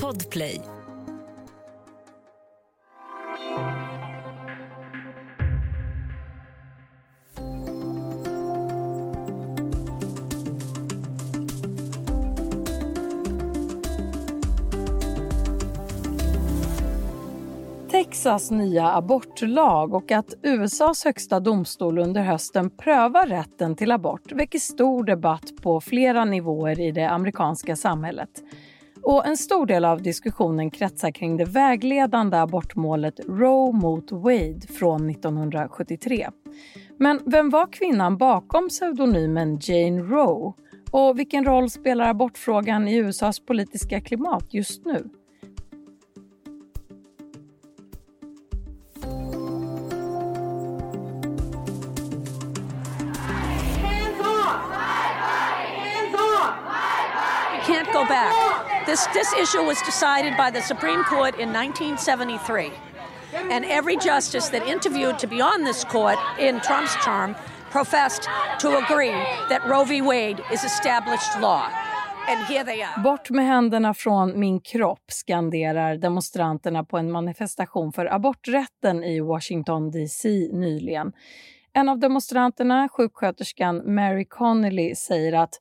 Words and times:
Podplay 0.00 0.60
Texas 18.22 18.50
nya 18.50 18.92
abortlag 18.92 19.94
och 19.94 20.12
att 20.12 20.34
USAs 20.42 21.04
högsta 21.04 21.40
domstol 21.40 21.98
under 21.98 22.22
hösten 22.22 22.70
prövar 22.70 23.26
rätten 23.26 23.76
till 23.76 23.92
abort 23.92 24.32
väcker 24.32 24.58
stor 24.58 25.04
debatt 25.04 25.52
på 25.62 25.80
flera 25.80 26.24
nivåer 26.24 26.80
i 26.80 26.92
det 26.92 27.10
amerikanska 27.10 27.76
samhället. 27.76 28.30
Och 29.02 29.26
en 29.26 29.36
stor 29.36 29.66
del 29.66 29.84
av 29.84 30.02
diskussionen 30.02 30.70
kretsar 30.70 31.10
kring 31.10 31.36
det 31.36 31.44
vägledande 31.44 32.36
abortmålet 32.36 33.20
Roe 33.28 33.72
mot 33.72 34.12
Wade 34.12 34.60
från 34.78 35.10
1973. 35.10 36.28
Men 36.98 37.20
vem 37.26 37.50
var 37.50 37.72
kvinnan 37.72 38.16
bakom 38.16 38.68
pseudonymen 38.68 39.58
Jane 39.62 40.02
Roe? 40.02 40.52
Och 40.90 41.18
vilken 41.18 41.44
roll 41.44 41.70
spelar 41.70 42.08
abortfrågan 42.08 42.88
i 42.88 42.96
USAs 42.96 43.40
politiska 43.40 44.00
klimat 44.00 44.54
just 44.54 44.84
nu? 44.84 45.08
can't 57.66 57.92
go 57.92 58.04
back. 58.04 58.51
This, 58.86 59.06
this 59.14 59.32
issue 59.34 59.62
was 59.62 59.80
decided 59.82 60.36
by 60.36 60.50
the 60.50 60.60
Supreme 60.60 61.04
Court 61.04 61.38
in 61.38 61.52
1973. 61.52 62.72
And 63.50 63.64
every 63.64 63.96
justice 63.96 64.48
that 64.48 64.66
interviewed 64.66 65.18
to 65.20 65.26
be 65.26 65.40
on 65.40 65.64
this 65.64 65.84
court 65.84 66.18
in 66.38 66.60
Trump's 66.60 66.94
term 67.04 67.34
professed 67.70 68.28
to 68.58 68.78
agree 68.78 69.16
that 69.48 69.62
Roe 69.68 69.84
v. 69.84 70.02
Wade 70.02 70.40
is 70.52 70.64
established 70.64 71.40
law. 71.40 71.70
And 72.28 72.46
here 72.46 72.64
they 72.64 72.82
are. 72.82 73.02
Bort 73.02 73.30
med 73.30 73.46
händerna 73.46 73.94
från 73.94 74.40
min 74.40 74.60
kropp 74.60 75.10
skanderar 75.10 75.96
demonstranterna 75.96 76.84
på 76.84 76.98
en 76.98 77.12
manifestation 77.12 77.92
för 77.92 78.06
aborträtten 78.06 79.04
i 79.04 79.20
Washington 79.20 79.90
DC 79.90 80.28
nyligen. 80.52 81.12
En 81.72 81.88
av 81.88 81.98
demonstranterna, 81.98 82.88
sjuksköterskan 82.88 83.94
Mary 83.94 84.24
Connolly, 84.24 84.94
säger 84.94 85.32
att 85.32 85.60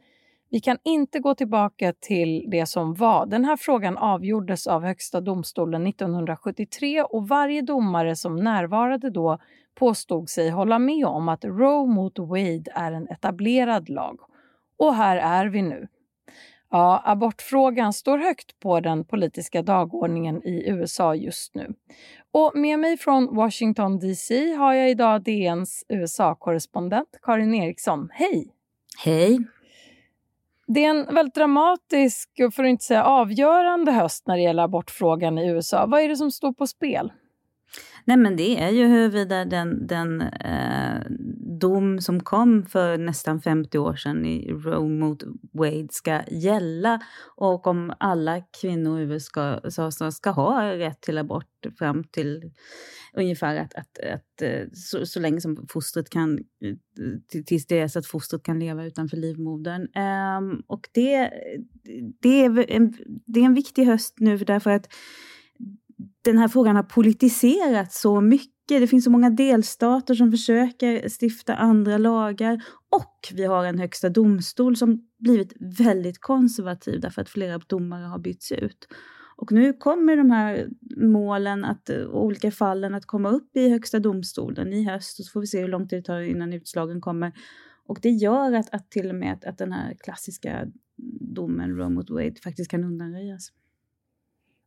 vi 0.52 0.60
kan 0.60 0.78
inte 0.84 1.20
gå 1.20 1.36
tillbaka 1.36 1.94
till 2.00 2.46
det 2.48 2.66
som 2.66 2.94
var. 2.94 3.26
Den 3.26 3.46
här 3.46 3.58
frågan 3.58 3.98
avgjordes 3.98 4.68
av 4.68 4.84
Högsta 4.84 5.22
domstolen 5.22 5.88
1973 5.88 7.02
och 7.04 7.28
varje 7.28 7.62
domare 7.62 8.16
som 8.16 8.36
närvarade 8.36 9.10
då 9.10 9.38
påstod 9.76 10.30
sig 10.30 10.50
hålla 10.50 10.80
med 10.80 11.06
om 11.06 11.30
att 11.30 11.46
Roe 11.46 11.86
mot 11.86 12.20
Wade 12.20 12.64
är 12.74 12.92
en 12.92 13.08
etablerad 13.08 13.90
lag. 13.90 14.20
Och 14.78 14.96
här 14.96 15.18
är 15.18 15.46
vi 15.46 15.62
nu. 15.62 15.88
Ja, 16.70 17.02
abortfrågan 17.06 17.94
står 17.94 18.18
högt 18.18 18.60
på 18.60 18.80
den 18.80 19.06
politiska 19.06 19.62
dagordningen 19.62 20.44
i 20.44 20.70
USA 20.70 21.16
just 21.16 21.56
nu. 21.56 21.74
Och 22.32 22.52
med 22.56 22.80
mig 22.80 22.98
från 22.98 23.36
Washington 23.36 24.00
DC 24.00 24.54
har 24.54 24.74
jag 24.74 24.90
idag 24.90 25.22
DNs 25.22 25.86
USA-korrespondent 25.90 27.20
Karin 27.22 27.54
Eriksson. 27.54 28.10
Hej! 28.12 28.48
Hej! 29.04 29.40
Det 30.74 30.86
är 30.86 30.90
en 30.90 31.16
väldigt 31.16 31.36
dramatisk, 31.36 32.30
för 32.56 32.64
att 32.64 32.70
inte 32.70 32.84
säga 32.84 33.04
avgörande 33.04 33.92
höst 33.92 34.28
när 34.28 34.36
det 34.36 34.42
gäller 34.42 34.64
abortfrågan 34.64 35.38
i 35.38 35.50
USA. 35.50 35.86
Vad 35.86 36.02
är 36.02 36.10
det 36.10 36.16
som 36.16 36.32
står 36.32 36.54
på 36.54 36.68
spel? 36.68 37.12
Nej 38.06 38.18
men 38.18 38.36
det 38.36 38.64
är 38.64 38.70
ju 38.70 38.88
huruvida 38.88 39.46
den, 39.46 39.88
den 39.88 40.22
eh, 40.22 41.02
dom 41.62 42.02
som 42.02 42.20
kom 42.20 42.66
för 42.66 42.98
nästan 42.98 43.42
50 43.42 43.78
år 43.78 43.96
sedan 43.96 44.26
i 44.26 44.52
Roe 44.52 44.90
mot 44.90 45.24
Wade 45.54 45.88
ska 45.92 46.22
gälla 46.32 47.00
och 47.36 47.68
om 47.68 47.94
alla 48.00 48.42
kvinnor 48.62 49.00
i 49.00 49.04
USA 49.04 49.62
ska, 49.72 50.12
ska 50.12 50.30
ha 50.30 50.64
rätt 50.64 51.02
till 51.02 51.18
abort 51.18 51.46
fram 51.78 52.04
till 52.04 52.52
ungefär 53.14 53.56
att, 53.56 53.74
att, 53.74 54.00
att 54.00 54.42
eh, 54.42 54.68
så, 54.74 55.06
så, 55.06 55.20
länge 55.20 55.42
som 55.42 55.68
fostret 55.70 56.10
kan, 56.10 56.40
tills 57.48 57.68
det 57.68 57.80
är 57.80 57.88
så 57.88 58.00
att 58.00 58.08
fostret 58.08 58.44
kan 58.44 58.60
leva 58.60 58.86
utanför 58.86 59.18
livmodern. 59.18 59.88
Um, 60.38 60.64
och 60.68 60.90
det, 60.92 61.32
det, 62.22 62.46
är 62.46 62.72
en, 62.72 62.94
det 63.26 63.40
är 63.40 63.46
en 63.46 63.54
viktig 63.54 63.86
höst 63.86 64.16
nu 64.18 64.38
därför 64.38 64.72
att 64.72 64.88
den 66.22 66.38
här 66.38 66.48
frågan 66.48 66.76
har 66.76 66.84
politiserats 66.84 68.02
så 68.02 68.22
mycket. 68.22 68.52
Det 68.80 68.88
finns 68.88 69.04
så 69.04 69.12
många 69.12 69.30
delstater 69.30 70.14
som 70.16 70.32
försöker 70.32 71.10
stifta 71.22 71.56
andra 71.56 71.98
lagar 71.98 72.62
och 72.90 73.34
vi 73.34 73.46
har 73.46 73.66
en 73.66 73.80
högsta 73.80 74.10
domstol 74.10 74.76
som 74.76 75.08
blivit 75.20 75.54
väldigt 75.60 76.22
konservativ 76.22 77.00
därför 77.00 77.22
att 77.22 77.30
flera 77.30 77.58
domare 77.58 78.06
har 78.06 78.20
bytts 78.20 78.52
ut. 78.52 78.88
Och 79.36 79.52
nu 79.52 79.74
kommer 79.74 80.18
de 80.18 80.32
här 80.32 80.68
målen, 80.98 81.66
att, 81.66 81.90
olika 82.12 82.52
fallen, 82.52 82.96
att 82.96 83.06
komma 83.06 83.30
upp 83.30 83.58
i 83.58 83.70
Högsta 83.70 84.00
domstolen 84.00 84.74
i 84.74 84.84
höst 84.84 85.20
och 85.20 85.26
så 85.26 85.32
får 85.32 85.42
vi 85.42 85.48
se 85.48 85.62
hur 85.62 85.68
lång 85.68 85.88
tid 85.88 86.00
det 86.00 86.04
tar 86.04 86.22
innan 86.22 86.54
utslagen 86.54 87.02
kommer. 87.02 87.32
Och 87.86 88.00
det 88.02 88.10
gör 88.10 88.54
att, 88.54 88.74
att 88.74 88.92
till 88.92 89.10
och 89.10 89.16
med 89.16 89.34
att, 89.34 89.46
att 89.46 89.58
den 89.58 89.72
här 89.72 89.94
klassiska 90.04 90.68
domen 91.36 91.76
Roe 91.78 91.90
mot 91.90 92.10
Wade 92.10 92.36
faktiskt 92.44 92.72
kan 92.72 92.84
undanröjas. 92.84 93.52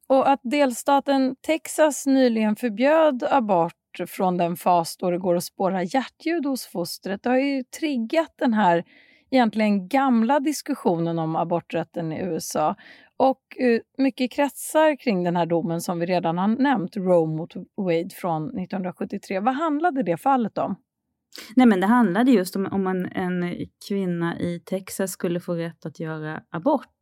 Och 0.07 0.31
att 0.31 0.41
delstaten 0.43 1.37
Texas 1.41 2.07
nyligen 2.07 2.57
förbjöd 2.57 3.25
abort 3.31 3.84
från 4.07 4.37
den 4.37 4.57
fas 4.57 4.97
då 4.97 5.11
det 5.11 5.19
går 5.19 5.37
att 5.37 5.45
spåra 5.45 5.83
hjärtljud 5.83 6.47
hos 6.47 6.67
fostret, 6.67 7.23
det 7.23 7.31
har 7.31 7.37
ju 7.37 7.63
triggat 7.65 8.35
den 8.39 8.55
här 8.55 8.85
egentligen 9.31 9.89
gamla 9.89 10.41
diskussionen 10.41 11.19
om 11.19 11.37
aborträtten 11.37 12.13
i 12.13 12.23
USA. 12.23 12.77
Och 13.17 13.61
eh, 13.61 13.81
mycket 13.99 14.33
kretsar 14.33 14.97
kring 14.97 15.25
den 15.25 15.37
här 15.37 15.47
domen 15.47 15.81
som 15.81 15.99
vi 15.99 16.07
redan 16.07 16.39
har 16.39 16.49
nämnt, 16.49 16.97
Roe 16.97 17.27
mot 17.27 17.55
Wade 17.77 18.11
från 18.15 18.59
1973. 18.59 19.41
Vad 19.41 19.55
handlade 19.55 20.03
det 20.03 20.17
fallet 20.17 20.59
om? 20.59 20.77
Nej, 21.57 21.67
men 21.67 21.81
det 21.81 21.87
handlade 21.87 22.31
just 22.31 22.57
om 22.57 22.67
om 22.67 22.87
en, 22.87 23.07
en 23.07 23.67
kvinna 23.89 24.39
i 24.39 24.61
Texas 24.61 25.11
skulle 25.11 25.41
få 25.41 25.55
rätt 25.55 25.87
att 25.87 26.01
göra 26.01 26.43
abort. 26.51 26.94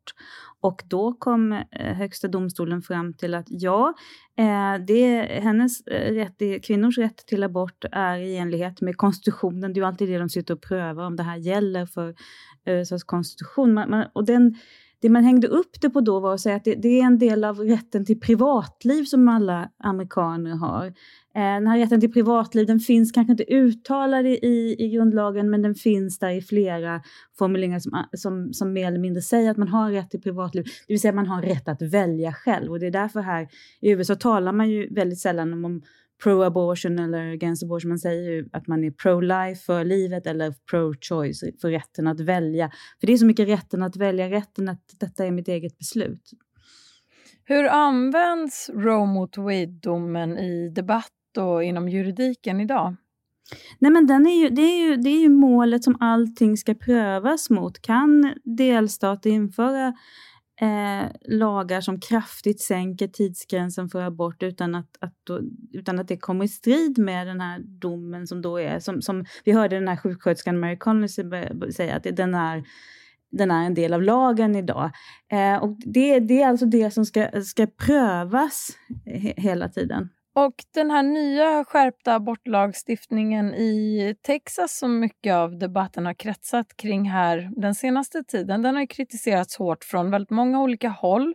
Och 0.61 0.83
då 0.87 1.13
kom 1.13 1.53
eh, 1.53 1.95
Högsta 1.95 2.29
domstolen 2.29 2.83
fram 2.83 3.15
till 3.15 3.35
att 3.35 3.47
ja, 3.49 3.95
eh, 4.39 4.85
det, 4.87 5.23
hennes 5.43 5.81
eh, 5.81 6.15
rätt, 6.15 6.65
kvinnors 6.65 6.99
rätt 6.99 7.27
till 7.27 7.43
abort 7.43 7.85
är 7.93 8.17
i 8.17 8.37
enlighet 8.37 8.81
med 8.81 8.97
konstitutionen. 8.97 9.73
Det 9.73 9.79
är 9.79 9.83
ju 9.83 9.87
alltid 9.87 10.09
det 10.09 10.19
de 10.19 10.29
sitter 10.29 10.55
och 10.55 10.63
prövar, 10.63 11.05
om 11.05 11.17
det 11.17 11.23
här 11.23 11.37
gäller 11.37 11.87
för 11.87 12.15
USAs 12.65 13.05
konstitution. 13.05 13.75
Man, 13.75 13.91
man, 13.91 14.07
och 14.13 14.25
den, 14.25 14.55
det 15.01 15.09
man 15.09 15.25
hängde 15.25 15.47
upp 15.49 15.81
det 15.81 15.91
på 15.91 16.01
då 16.01 16.21
var 16.21 16.35
att 16.35 16.41
säga 16.41 16.57
att 16.57 16.65
det, 16.65 16.75
det, 16.75 17.01
är 17.01 17.05
en 17.05 17.19
del 17.19 17.45
av 17.45 17.59
rätten 17.59 18.07
till 18.07 18.21
privatliv 18.21 19.05
som 19.05 19.29
alla 19.29 19.69
amerikaner 19.79 20.55
har. 20.55 20.95
Eh, 21.35 21.43
den 21.43 21.67
här 21.67 21.79
rätten 21.79 22.01
till 22.01 22.13
privatliv 22.13 22.67
den 22.67 22.81
finns 22.81 23.13
kanske 23.13 23.31
inte 23.31 23.55
uttalad 23.55 24.27
i, 24.27 24.77
i 24.79 24.89
grundlagen 24.89 25.51
men 25.51 25.63
den 25.63 25.75
finns 25.75 26.19
där 26.19 26.31
i 26.31 26.43
flera 26.43 27.03
formuleringar 27.39 27.79
som, 27.79 28.05
som, 28.13 28.53
som 28.53 28.73
mer 28.73 28.87
eller 28.87 28.99
mindre 28.99 29.23
säger 29.23 29.51
att 29.51 29.57
man 29.57 29.69
har 29.69 29.91
rätt 29.91 30.11
till 30.11 30.21
privatliv. 30.21 30.65
Det 30.65 30.93
vill 30.93 31.01
säga 31.01 31.13
man 31.13 31.27
har 31.27 31.43
rätt 31.43 31.69
att 31.69 31.83
välja 31.83 32.33
själv 32.33 32.71
och 32.71 32.81
det 32.81 32.87
är 32.87 32.91
därför 32.91 33.21
här 33.21 33.49
i 33.81 33.91
USA 33.91 34.15
talar 34.15 34.53
man 34.53 34.71
ju 34.71 34.95
väldigt 34.95 35.19
sällan 35.19 35.53
om, 35.53 35.65
om 35.65 35.83
pro-abortion 36.23 36.99
eller 36.99 37.33
against 37.33 37.63
abortion. 37.63 37.89
Man 37.89 37.99
säger 37.99 38.31
ju 38.31 38.49
att 38.53 38.67
man 38.67 38.85
är 38.85 38.91
pro-life 38.91 39.65
för 39.65 39.85
livet 39.85 40.27
eller 40.27 40.55
pro-choice 40.71 41.61
för 41.61 41.71
rätten 41.71 42.07
att 42.07 42.21
välja. 42.21 42.71
För 43.01 43.07
det 43.07 43.13
är 43.13 43.17
så 43.17 43.27
mycket 43.27 43.49
rätten 43.49 43.83
att 43.83 43.97
välja, 43.97 44.31
rätten 44.31 44.69
att 44.69 44.83
detta 45.01 45.27
är 45.27 45.31
mitt 45.31 45.49
eget 45.49 45.79
beslut. 45.79 46.31
Hur 47.45 47.69
används 47.69 48.71
Roe 48.75 49.07
mot 49.07 49.37
Wade-domen 49.37 50.39
i 50.39 50.69
och 51.39 51.65
inom 51.65 51.89
juridiken 51.89 52.61
idag? 52.61 52.97
Nej, 53.79 53.91
men 53.91 54.07
den 54.07 54.27
är 54.27 54.43
ju, 54.43 54.49
det, 54.49 54.63
är 54.63 54.89
ju, 54.89 54.97
det 54.97 55.11
är 55.11 55.21
ju 55.21 55.29
målet 55.29 55.85
som 55.85 55.97
allting 56.01 56.57
ska 56.57 56.75
prövas 56.75 57.51
mot. 57.51 57.83
Kan 57.83 58.35
delstater 58.45 59.31
införa 59.31 59.95
eh, 60.61 61.11
lagar 61.21 61.81
som 61.81 62.01
kraftigt 62.01 62.61
sänker 62.61 63.09
tidsgränsen 63.09 63.89
för 63.89 64.03
abort 64.03 64.43
utan 64.43 64.75
att, 64.75 64.97
att 65.01 65.15
då, 65.25 65.41
utan 65.73 65.99
att 65.99 66.09
det 66.09 66.17
kommer 66.17 66.45
i 66.45 66.49
strid 66.49 66.99
med 66.99 67.27
den 67.27 67.41
här 67.41 67.61
domen 67.65 68.27
som 68.27 68.43
då 68.43 68.61
är, 68.61 68.81
som, 68.81 69.03
som 69.03 69.25
vi 69.45 69.53
hörde 69.53 69.77
den 69.77 69.89
här 69.89 69.97
sjuksköterskan 69.97 70.61
Mary 70.61 70.79
Connolly 70.79 71.09
säga, 71.73 71.97
att 71.97 72.17
den 72.17 72.35
är 72.35 72.65
den 73.33 73.51
är 73.51 73.67
en 73.67 73.75
del 73.75 73.95
av 73.95 74.03
lagen 74.03 74.57
idag. 74.57 74.91
Eh, 75.29 75.63
och 75.63 75.77
det, 75.79 76.21
det 76.21 76.43
är 76.43 76.49
alltså 76.49 76.67
det 76.67 76.91
som 76.91 77.07
ska, 77.07 77.43
ska 77.45 77.67
prövas 77.67 78.71
he 79.07 79.35
hela 79.37 79.69
tiden. 79.69 80.09
Och 80.35 80.55
den 80.75 80.91
här 80.91 81.03
nya 81.03 81.65
skärpta 81.65 82.15
abortlagstiftningen 82.15 83.55
i 83.55 84.15
Texas 84.23 84.79
som 84.79 85.01
mycket 85.01 85.35
av 85.35 85.59
debatten 85.59 86.07
har 86.07 86.15
kretsat 86.15 86.77
kring 86.77 87.11
här 87.11 87.51
den 87.57 87.75
senaste 87.75 88.25
tiden, 88.25 88.63
den 88.63 88.77
har 88.77 88.87
kritiserats 88.87 89.57
hårt 89.57 89.85
från 89.85 90.11
väldigt 90.11 90.31
många 90.31 90.63
olika 90.63 90.89
håll. 90.89 91.35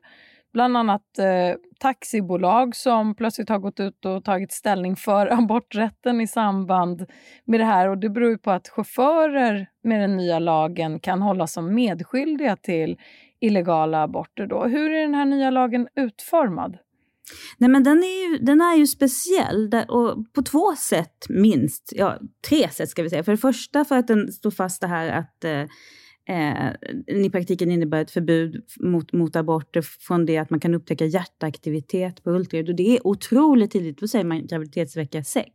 Bland 0.53 0.77
annat 0.77 1.19
eh, 1.19 1.57
taxibolag 1.79 2.75
som 2.75 3.15
plötsligt 3.15 3.49
har 3.49 3.59
gått 3.59 3.79
ut 3.79 4.05
och 4.05 4.23
tagit 4.23 4.51
ställning 4.51 4.95
för 4.95 5.27
aborträtten 5.33 6.21
i 6.21 6.27
samband 6.27 7.05
med 7.45 7.59
det 7.59 7.65
här. 7.65 7.89
Och 7.89 7.97
Det 7.97 8.09
beror 8.09 8.37
på 8.37 8.51
att 8.51 8.69
chaufförer 8.69 9.67
med 9.83 10.01
den 10.01 10.17
nya 10.17 10.39
lagen 10.39 10.99
kan 10.99 11.21
hållas 11.21 11.53
som 11.53 11.75
medskyldiga 11.75 12.55
till 12.55 12.97
illegala 13.39 14.03
aborter. 14.03 14.47
Då. 14.47 14.63
Hur 14.63 14.91
är 14.91 15.01
den 15.01 15.15
här 15.15 15.25
nya 15.25 15.49
lagen 15.49 15.87
utformad? 15.95 16.77
Nej, 17.57 17.69
men 17.69 17.83
den 17.83 18.03
är 18.03 18.29
ju, 18.29 18.37
den 18.37 18.61
är 18.61 18.75
ju 18.75 18.87
speciell 18.87 19.69
där, 19.69 19.91
och 19.91 20.33
på 20.33 20.41
två 20.41 20.75
sätt 20.75 21.25
minst. 21.29 21.93
Ja, 21.95 22.19
tre 22.49 22.69
sätt 22.69 22.89
ska 22.89 23.03
vi 23.03 23.09
säga. 23.09 23.23
För 23.23 23.31
det 23.31 23.37
första 23.37 23.85
för 23.85 23.97
att 23.97 24.07
den 24.07 24.31
står 24.31 24.51
fast 24.51 24.81
det 24.81 24.87
här 24.87 25.07
att 25.07 25.43
eh, 25.43 25.65
eh, 26.29 26.71
i 27.07 27.29
praktiken 27.29 27.71
innebär 27.71 28.01
ett 28.01 28.11
förbud 28.11 28.63
mot, 28.79 29.13
mot 29.13 29.35
aborter 29.35 29.81
från 29.81 30.25
det 30.25 30.37
att 30.37 30.49
man 30.49 30.59
kan 30.59 30.73
upptäcka 30.73 31.05
hjärtaktivitet 31.05 32.23
på 32.23 32.31
ultraljud. 32.31 32.69
Och 32.69 32.75
det 32.75 32.97
är 32.97 33.07
otroligt 33.07 33.71
tidigt, 33.71 33.99
då 33.99 34.07
säger 34.07 34.25
man 34.25 34.47
graviditetsvecka 34.47 35.23
6. 35.23 35.47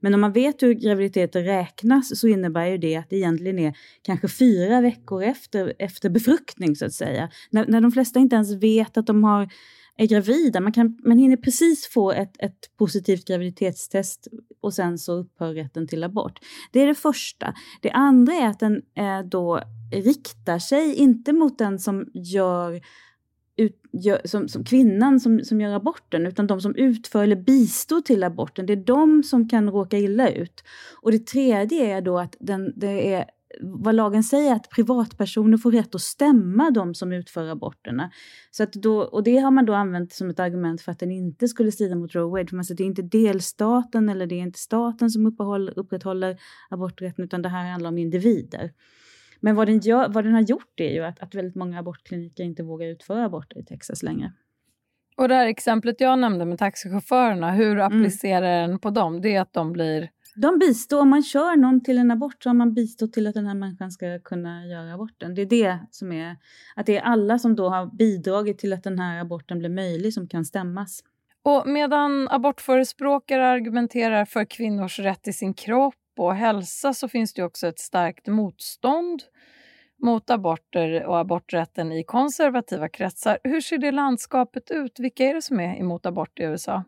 Men 0.00 0.14
om 0.14 0.20
man 0.20 0.32
vet 0.32 0.62
hur 0.62 0.72
graviditeter 0.74 1.42
räknas 1.42 2.20
så 2.20 2.28
innebär 2.28 2.66
ju 2.66 2.78
det 2.78 2.96
att 2.96 3.10
det 3.10 3.16
egentligen 3.16 3.58
är 3.58 3.74
kanske 4.02 4.28
fyra 4.28 4.80
veckor 4.80 5.22
efter, 5.22 5.74
efter 5.78 6.10
befruktning 6.10 6.76
så 6.76 6.86
att 6.86 6.92
säga. 6.92 7.30
När, 7.50 7.66
när 7.66 7.80
de 7.80 7.92
flesta 7.92 8.20
inte 8.20 8.36
ens 8.36 8.52
vet 8.52 8.96
att 8.96 9.06
de 9.06 9.24
har 9.24 9.48
är 9.98 10.06
gravida. 10.06 10.60
Man, 10.60 10.72
kan, 10.72 10.98
man 11.04 11.18
hinner 11.18 11.36
precis 11.36 11.86
få 11.86 12.12
ett, 12.12 12.36
ett 12.38 12.76
positivt 12.76 13.24
graviditetstest 13.24 14.28
och 14.60 14.74
sen 14.74 14.98
så 14.98 15.12
upphör 15.12 15.54
rätten 15.54 15.88
till 15.88 16.04
abort. 16.04 16.38
Det 16.72 16.80
är 16.80 16.86
det 16.86 16.94
första. 16.94 17.54
Det 17.80 17.90
andra 17.90 18.32
är 18.32 18.48
att 18.48 18.60
den 18.60 18.82
eh, 18.94 19.20
då 19.24 19.60
riktar 19.92 20.58
sig 20.58 20.94
inte 20.94 21.32
mot 21.32 21.58
den 21.58 21.78
som 21.78 22.06
gör 22.14 22.80
ut, 23.56 23.82
gör, 23.92 24.20
som, 24.24 24.48
som, 24.48 24.64
kvinnan 24.64 25.20
som, 25.20 25.44
som 25.44 25.60
gör 25.60 25.74
aborten, 25.74 26.26
utan 26.26 26.46
de 26.46 26.60
som 26.60 26.74
utför 26.74 27.22
eller 27.22 27.36
bistår 27.36 28.00
till 28.00 28.24
aborten. 28.24 28.66
Det 28.66 28.72
är 28.72 28.84
de 28.84 29.22
som 29.22 29.48
kan 29.48 29.70
råka 29.70 29.98
illa 29.98 30.30
ut. 30.30 30.64
Och 31.02 31.12
det 31.12 31.26
tredje 31.26 31.96
är 31.96 32.00
då 32.00 32.18
att 32.18 32.36
den, 32.40 32.72
det 32.76 33.14
är 33.14 33.24
vad 33.60 33.94
lagen 33.94 34.24
säger 34.24 34.54
att 34.54 34.70
privatpersoner 34.70 35.58
får 35.58 35.72
rätt 35.72 35.94
att 35.94 36.00
stämma 36.00 36.70
de 36.70 36.94
som 36.94 37.12
utför 37.12 37.48
aborterna. 37.48 38.10
Så 38.50 38.62
att 38.62 38.72
då, 38.72 39.02
och 39.02 39.22
det 39.22 39.36
har 39.36 39.50
man 39.50 39.66
då 39.66 39.74
använt 39.74 40.12
som 40.12 40.30
ett 40.30 40.40
argument 40.40 40.80
för 40.80 40.92
att 40.92 40.98
den 40.98 41.10
inte 41.10 41.48
skulle 41.48 41.72
strida 41.72 41.94
mot 41.94 42.14
Roe 42.14 42.30
Wade. 42.30 42.46
För 42.46 42.56
man 42.56 42.64
säger 42.64 42.74
att 42.74 42.78
det 42.78 42.84
är 42.84 42.86
inte 42.86 43.18
delstaten 43.18 44.08
eller 44.08 44.26
det 44.26 44.34
är 44.34 44.42
inte 44.42 44.58
staten 44.58 45.10
som 45.10 45.26
upprätthåller 45.76 46.38
aborträtten 46.70 47.24
utan 47.24 47.42
det 47.42 47.48
här 47.48 47.70
handlar 47.70 47.90
om 47.90 47.98
individer. 47.98 48.72
Men 49.40 49.56
vad 49.56 49.68
den, 49.68 49.78
gör, 49.78 50.08
vad 50.08 50.24
den 50.24 50.32
har 50.32 50.40
gjort 50.40 50.80
är 50.80 50.92
ju 50.92 51.04
att, 51.04 51.20
att 51.20 51.34
väldigt 51.34 51.54
många 51.54 51.78
abortkliniker 51.78 52.44
inte 52.44 52.62
vågar 52.62 52.86
utföra 52.86 53.24
aborter 53.24 53.58
i 53.58 53.64
Texas 53.64 54.02
längre. 54.02 54.32
Och 55.16 55.28
det 55.28 55.34
här 55.34 55.46
exemplet 55.46 56.00
jag 56.00 56.18
nämnde 56.18 56.44
med 56.44 56.58
taxichaufförerna, 56.58 57.52
hur 57.52 57.72
mm. 57.72 57.86
applicerar 57.86 58.58
mm. 58.58 58.70
den 58.70 58.78
på 58.78 58.90
dem? 58.90 59.20
Det 59.20 59.34
är 59.34 59.40
att 59.40 59.52
de 59.52 59.72
blir 59.72 60.10
de 60.40 60.58
bistår, 60.58 61.00
om 61.00 61.08
man 61.08 61.22
kör 61.22 61.56
någon 61.56 61.80
till 61.82 61.98
en 61.98 62.10
abort 62.10 62.42
så 62.42 62.48
har 62.48 62.54
man 62.54 62.74
bistått 62.74 63.12
till 63.12 63.26
att 63.26 63.34
den 63.34 63.46
här 63.46 63.54
människan 63.54 63.90
ska 63.90 64.18
kunna 64.18 64.66
göra 64.66 64.94
aborten. 64.94 65.34
Det 65.34 65.42
är 65.42 65.46
det 65.46 65.78
som 65.90 66.12
är, 66.12 66.36
att 66.76 66.86
det 66.86 66.96
är 66.96 67.02
alla 67.02 67.38
som 67.38 67.56
då 67.56 67.68
har 67.68 67.86
bidragit 67.86 68.58
till 68.58 68.72
att 68.72 68.82
den 68.82 68.98
här 68.98 69.20
aborten 69.20 69.58
blir 69.58 69.68
möjlig 69.68 70.14
som 70.14 70.28
kan 70.28 70.44
stämmas. 70.44 71.02
Och 71.42 71.68
medan 71.68 72.28
abortförespråkare 72.28 73.48
argumenterar 73.48 74.24
för 74.24 74.44
kvinnors 74.44 74.98
rätt 74.98 75.22
till 75.22 75.34
sin 75.34 75.54
kropp 75.54 75.94
och 76.18 76.34
hälsa 76.34 76.94
så 76.94 77.08
finns 77.08 77.34
det 77.34 77.42
också 77.42 77.66
ett 77.66 77.78
starkt 77.78 78.26
motstånd 78.26 79.22
mot 80.02 80.30
aborter 80.30 81.04
och 81.04 81.18
aborträtten 81.18 81.92
i 81.92 82.04
konservativa 82.04 82.88
kretsar. 82.88 83.38
Hur 83.44 83.60
ser 83.60 83.78
det 83.78 83.92
landskapet 83.92 84.70
ut? 84.70 84.98
Vilka 84.98 85.24
är 85.24 85.34
det 85.34 85.42
som 85.42 85.60
är 85.60 85.78
emot 85.78 86.06
abort 86.06 86.40
i 86.40 86.42
USA? 86.42 86.84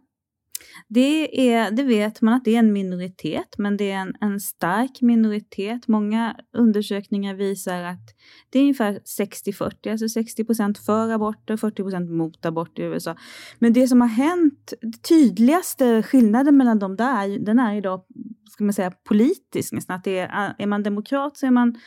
Det, 0.88 1.50
är, 1.52 1.70
det 1.70 1.82
vet 1.82 2.20
man 2.20 2.34
att 2.34 2.44
det 2.44 2.54
är 2.54 2.58
en 2.58 2.72
minoritet, 2.72 3.58
men 3.58 3.76
det 3.76 3.90
är 3.90 3.96
en, 3.96 4.14
en 4.20 4.40
stark 4.40 5.00
minoritet. 5.00 5.88
Många 5.88 6.36
undersökningar 6.52 7.34
visar 7.34 7.82
att 7.82 8.14
det 8.50 8.58
är 8.58 8.62
ungefär 8.62 9.00
60-40, 9.20 9.90
alltså 9.90 10.08
60 10.08 10.44
procent 10.44 10.78
för 10.78 11.08
aborter, 11.08 11.56
40 11.56 11.82
procent 11.82 12.10
mot 12.10 12.46
abort 12.46 12.78
i 12.78 12.82
USA. 12.82 13.16
Men 13.58 13.72
det 13.72 13.88
som 13.88 14.00
har 14.00 14.08
hänt, 14.08 14.72
tydligaste 15.08 16.02
skillnaden 16.02 16.56
mellan 16.56 16.78
dem 16.78 16.96
där, 16.96 17.38
den 17.38 17.58
är 17.58 17.76
idag, 17.76 18.04
ska 18.50 18.64
man 18.64 18.72
säga, 18.72 18.90
politisk 18.90 19.72
nästan. 19.72 19.96
Att 19.96 20.04
det 20.04 20.18
är, 20.18 20.54
är 20.58 20.66
man 20.66 20.82
demokrat 20.82 21.36
så 21.36 21.46
är 21.46 21.50
man 21.50 21.78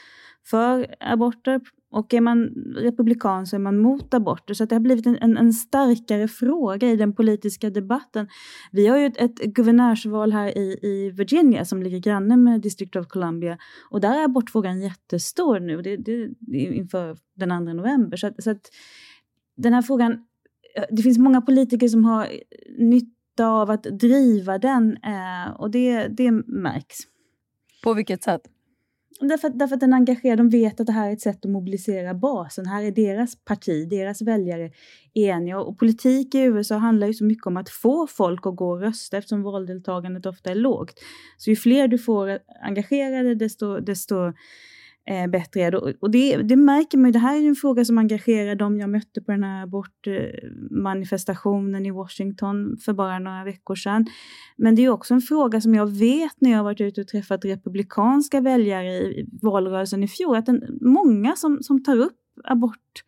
för 0.46 0.96
aborter 1.00 1.62
och 1.94 2.14
är 2.14 2.22
man 2.22 2.48
republikan 2.78 3.48
så 3.48 3.56
är 3.56 3.60
man 3.60 3.78
mot 3.78 4.14
aborter. 4.14 4.54
Så 4.54 4.66
det 4.66 4.76
har 4.76 4.80
blivit 4.80 5.06
en, 5.06 5.18
en, 5.22 5.38
en, 5.38 5.54
starkare 5.54 6.28
fråga 6.28 6.90
i 6.90 6.96
den 6.96 7.16
politiska 7.16 7.70
debatten. 7.70 8.28
Vi 8.72 8.88
har 8.88 8.98
ju 8.98 9.06
ett, 9.06 9.18
ett 9.18 9.40
guvernörsval 9.40 10.32
här 10.32 10.58
i, 10.58 10.80
i 10.82 11.12
Virginia 11.12 11.66
som 11.66 11.84
ligger 11.84 12.00
granne 12.00 12.38
med 12.38 12.62
District 12.62 12.96
of 12.96 13.08
Columbia. 13.08 13.58
Och 13.90 14.02
där 14.02 14.20
är 14.20 14.24
abortfrågan 14.24 14.82
jättestor 14.82 15.60
nu 15.60 15.82
det, 15.82 15.98
det, 15.98 16.30
det 16.40 16.58
inför 16.58 17.18
den 17.36 17.66
2 17.66 17.74
november. 17.74 18.18
Så, 18.18 18.28
att, 18.28 18.44
så 18.44 18.52
att 18.52 18.62
den 19.58 19.74
här 19.74 19.82
frågan, 19.82 20.26
det 20.90 21.02
finns 21.02 21.18
många 21.18 21.42
politiker 21.42 21.88
som 21.88 22.06
har 22.06 22.28
nytta 22.78 23.48
av 23.48 23.70
att 23.70 23.84
driva 23.84 24.58
den 24.58 24.98
eh, 24.98 25.54
och 25.56 25.72
det, 25.72 26.08
det 26.08 26.32
märks. 26.32 26.98
På 27.84 27.94
vilket 27.94 28.24
sätt? 28.24 28.53
Därför, 29.20 29.50
därför 29.50 29.76
att 29.76 29.80
den 29.80 29.94
engagerar, 29.94 30.36
de 30.36 30.50
vet 30.50 30.80
att 30.80 30.88
det 30.88 30.94
här 30.94 31.10
är 31.10 31.14
ett 31.14 31.22
sätt 31.22 31.46
att 31.46 31.52
mobilisera 31.52 32.14
basen. 32.14 32.66
Här 32.66 32.84
är 32.84 32.92
deras 32.92 33.36
parti, 33.36 33.90
deras 33.90 34.22
väljare 34.22 34.72
eniga. 35.14 35.60
Och 35.60 35.80
politik 35.80 36.36
i 36.36 36.40
USA 36.40 36.78
handlar 36.78 37.08
ju 37.08 37.14
så 37.14 37.26
mycket 37.26 37.48
om 37.48 37.58
att 37.58 37.70
få 37.70 38.08
folk 38.08 38.48
att 38.48 38.56
gå 38.56 38.70
och 38.70 38.82
rösta 38.82 39.18
eftersom 39.18 39.44
valdeltagandet 39.44 40.26
ofta 40.26 40.52
är 40.52 40.56
lågt. 40.56 41.00
Så 41.38 41.50
ju 41.50 41.56
fler 41.56 41.88
du 41.88 41.98
får 41.98 42.40
engagerade 42.62 43.36
desto, 43.36 43.80
desto 43.80 44.34
eh, 45.10 45.28
bättre 45.28 45.62
är 45.62 45.72
det. 45.72 45.78
Och 45.78 46.12
det, 46.12 46.38
det 46.38 46.56
märker 46.56 46.98
man 46.98 47.06
ju, 47.06 47.12
det 47.12 47.20
här 47.20 47.36
är 47.36 47.40
ju 47.40 47.48
en 47.48 47.56
fråga 47.56 47.86
som 47.86 47.98
engagerar 47.98 48.56
dem 48.56 48.80
jag 48.80 48.90
mötte 48.90 49.22
på 49.22 49.32
den 49.32 49.44
här 49.44 49.64
abortmanifestationen 49.64 51.86
i 51.86 51.92
Washington 51.92 52.78
för 52.86 52.94
bara 52.94 53.20
några 53.20 53.44
veckor 53.44 53.76
sedan. 53.76 54.06
Men 54.58 54.76
det 54.76 54.86
är 54.86 54.90
också 54.90 55.14
en 55.14 55.22
fråga 55.22 55.62
som 55.62 55.76
jag 55.76 55.92
vet 55.92 56.42
när 56.42 56.52
jag 56.52 56.58
har 56.58 56.64
varit 56.64 56.82
ute 56.82 57.02
och 57.02 57.08
träffat 57.08 57.46
republikanska 57.46 58.42
väljare 58.42 58.94
i 58.94 59.30
valrörelsen 59.42 60.04
i 60.04 60.08
fjol, 60.08 60.36
att 60.36 60.46
den, 60.46 60.78
många 60.82 61.36
som, 61.36 61.58
som 61.62 61.84
tar 61.84 61.98
upp 61.98 62.20
abort 62.44 63.04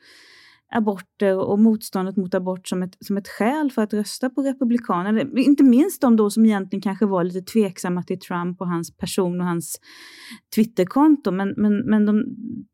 aborter 0.71 1.37
och 1.37 1.59
motståndet 1.59 2.17
mot 2.17 2.33
abort 2.33 2.67
som 2.67 2.83
ett, 2.83 2.97
som 2.99 3.17
ett 3.17 3.27
skäl 3.27 3.71
för 3.71 3.81
att 3.81 3.93
rösta 3.93 4.29
på 4.29 4.41
Republikanerna. 4.41 5.21
Inte 5.37 5.63
minst 5.63 6.01
de 6.01 6.15
då 6.15 6.29
som 6.29 6.45
egentligen 6.45 6.81
kanske 6.81 7.05
var 7.05 7.23
lite 7.23 7.41
tveksamma 7.51 8.03
till 8.03 8.19
Trump 8.19 8.61
och 8.61 8.67
hans 8.67 8.97
person 8.97 9.41
och 9.41 9.47
hans 9.47 9.79
Twitterkonto, 10.55 11.31
men, 11.31 11.53
men, 11.57 11.77
men 11.77 12.05
de 12.05 12.25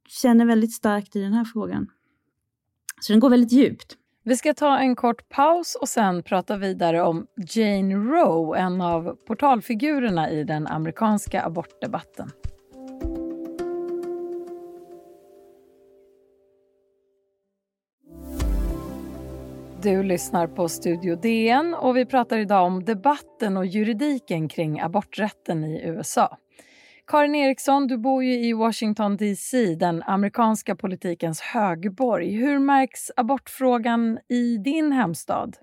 känner 0.08 0.46
väldigt 0.46 0.74
starkt 0.74 1.16
i 1.16 1.22
den 1.22 1.34
här 1.34 1.46
frågan. 1.46 1.88
Så 3.02 3.14
den 3.14 3.20
går 3.20 3.30
väldigt 3.30 3.52
djupt. 3.52 3.98
Vi 4.24 4.38
ska 4.38 4.54
ta 4.54 4.78
en 4.78 4.96
kort 4.96 5.30
paus 5.30 5.78
och 5.82 5.90
sen 5.90 6.24
prata 6.24 6.58
vidare 6.58 7.02
om 7.02 7.26
Jane 7.56 7.96
Roe, 7.96 8.58
en 8.58 8.82
av 8.82 9.16
portalfigurerna 9.28 10.32
i 10.32 10.44
den 10.44 10.68
amerikanska 10.68 11.44
abortdebatten. 11.44 12.32
Du 19.84 20.04
lyssnar 20.04 20.48
på 20.48 20.70
Studio 20.70 21.16
DN 21.16 21.74
och 21.74 21.98
vi 21.98 22.06
pratar 22.06 22.38
idag 22.38 22.66
om 22.66 22.84
debatten 22.84 23.58
och 23.58 23.66
juridiken 23.66 24.50
kring 24.50 24.82
aborträtten 24.82 25.64
i 25.64 25.82
USA. 25.86 26.38
Karin 27.08 27.36
Eriksson, 27.36 27.88
du 27.88 27.98
bor 27.98 28.24
ju 28.24 28.34
i 28.34 28.54
Washington 28.54 29.18
DC, 29.18 29.76
den 29.76 30.04
amerikanska 30.04 30.76
politikens 30.76 31.42
högborg. 31.42 32.32
Hur 32.32 32.60
märks 32.60 33.12
abortfrågan 33.16 34.20
i 34.30 34.58
din 34.58 34.92
hemstad? 34.92 35.58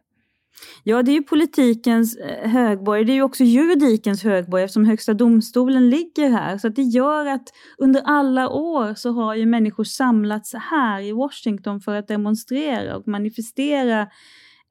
Ja, 0.85 1.03
det 1.03 1.11
är 1.11 1.15
ju 1.15 1.23
politikens 1.23 2.17
eh, 2.17 2.51
högborg. 2.51 3.05
Det 3.05 3.13
är 3.13 3.15
ju 3.15 3.23
också 3.23 3.45
juridikens 3.45 4.25
högborg 4.25 4.63
eftersom 4.63 4.85
Högsta 4.85 5.15
domstolen 5.15 5.91
ligger 5.91 6.31
här. 6.31 6.59
Så 6.59 6.69
det 6.69 6.83
gör 6.83 7.27
att 7.27 7.49
under 7.79 8.03
alla 8.05 8.49
år 8.49 8.95
så 8.95 9.13
har 9.13 9.35
ju 9.35 9.47
människor 9.47 9.85
samlats 9.85 10.55
här 10.55 11.01
i 11.01 11.13
Washington 11.13 11.81
för 11.81 11.95
att 11.95 12.09
demonstrera 12.09 12.97
och 12.97 13.09
manifestera 13.09 14.01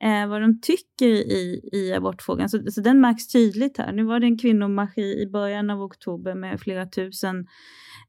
eh, 0.03 0.27
vad 0.27 0.41
de 0.41 0.61
tycker 0.61 1.07
i, 1.07 1.69
i 1.73 1.93
abortfrågan. 1.93 2.49
Så, 2.49 2.71
så 2.71 2.81
den 2.81 3.01
märks 3.01 3.27
tydligt 3.27 3.77
här. 3.77 3.91
Nu 3.91 4.03
var 4.03 4.19
det 4.19 4.27
en 4.27 4.37
kvinnomarsch 4.37 4.97
i, 4.97 5.21
i 5.21 5.27
början 5.27 5.69
av 5.69 5.81
oktober 5.81 6.35
med 6.35 6.59
flera 6.59 6.85
tusen 6.85 7.47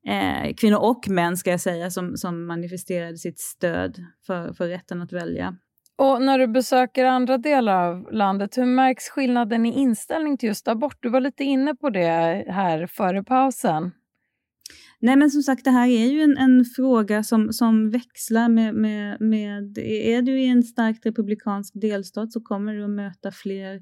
eh, 0.09 0.55
kvinnor 0.55 0.79
och 0.79 1.09
män 1.09 1.37
ska 1.37 1.51
jag 1.51 1.61
säga 1.61 1.91
som, 1.91 2.17
som 2.17 2.47
manifesterade 2.47 3.17
sitt 3.17 3.41
stöd 3.41 3.97
för, 4.27 4.53
för 4.53 4.69
rätten 4.69 5.03
att 5.03 5.13
välja. 5.13 5.57
Och 5.99 6.23
när 6.23 6.39
du 6.39 6.47
besöker 6.47 7.05
andra 7.05 7.39
delar 7.39 7.89
av 7.89 8.13
landet, 8.13 8.59
hur 8.59 8.67
märks 8.67 9.09
skillnaden 9.09 9.67
i 9.67 9.73
inställning 9.73 10.37
till 10.39 10.47
just 10.47 10.69
abort? 10.69 10.97
Du 11.01 11.09
var 11.09 11.21
lite 11.21 11.45
inne 11.45 11.75
på 11.75 11.91
det 11.91 12.45
här 12.49 12.87
före 12.87 13.25
pausen. 13.25 13.91
Nej 15.01 15.17
men 15.17 15.31
som 15.31 15.43
sagt 15.43 15.65
det 15.65 15.71
här 15.71 15.89
är 15.89 16.07
ju 16.07 16.23
en, 16.23 16.39
en 16.39 16.65
fråga 16.65 17.23
som, 17.23 17.53
som 17.53 17.91
växlar 17.91 18.49
med, 18.49 18.75
med, 18.75 19.21
med, 19.21 19.79
är 19.79 20.23
du 20.23 20.41
i 20.41 20.47
en 20.47 20.63
starkt 20.63 21.07
republikansk 21.07 21.73
delstat 21.75 22.33
så 22.33 22.41
kommer 22.41 22.75
du 22.75 22.85
att 22.85 22.91
möta 22.91 23.31
fler 23.33 23.75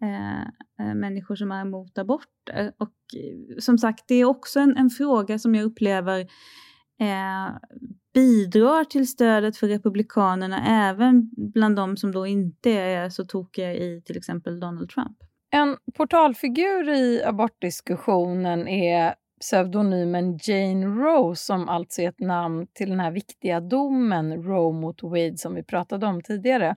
eh, 0.00 0.40
eh 0.80 0.94
människor 0.94 1.36
som 1.36 1.52
är 1.52 1.60
emot 1.60 1.98
aborter. 1.98 2.72
Och 2.78 2.94
eh, 3.16 3.58
som 3.58 3.78
sagt 3.78 4.04
det 4.08 4.14
är 4.14 4.24
också 4.24 4.60
en, 4.60 4.76
en 4.76 4.90
fråga 4.90 5.38
som 5.38 5.54
jag 5.54 5.64
upplever 5.64 6.20
eh, 7.00 7.48
bidrar 8.14 8.84
till 8.84 9.08
stödet 9.08 9.56
för 9.56 9.68
Republikanerna 9.68 10.88
även 10.90 11.30
bland 11.36 11.76
de 11.76 11.96
som 11.96 12.12
då 12.12 12.26
inte 12.26 12.70
är 12.70 13.10
så 13.10 13.24
tokiga 13.24 13.74
i 13.74 14.02
till 14.04 14.16
exempel 14.16 14.60
Donald 14.60 14.90
Trump. 14.90 15.16
En 15.50 15.76
portalfigur 15.94 16.88
i 16.88 17.22
abortdiskussionen 17.24 18.68
är 18.68 19.14
pseudonymen 19.40 20.38
Jane 20.42 20.86
Roe 20.86 21.36
som 21.36 21.68
alltså 21.68 22.02
är 22.02 22.08
ett 22.08 22.20
namn 22.20 22.66
till 22.74 22.90
den 22.90 23.00
här 23.00 23.10
viktiga 23.10 23.60
domen 23.60 24.42
Roe 24.42 24.72
mot 24.72 25.02
Wade 25.02 25.36
som 25.36 25.54
vi 25.54 25.62
pratade 25.62 26.06
om 26.06 26.22
tidigare. 26.22 26.76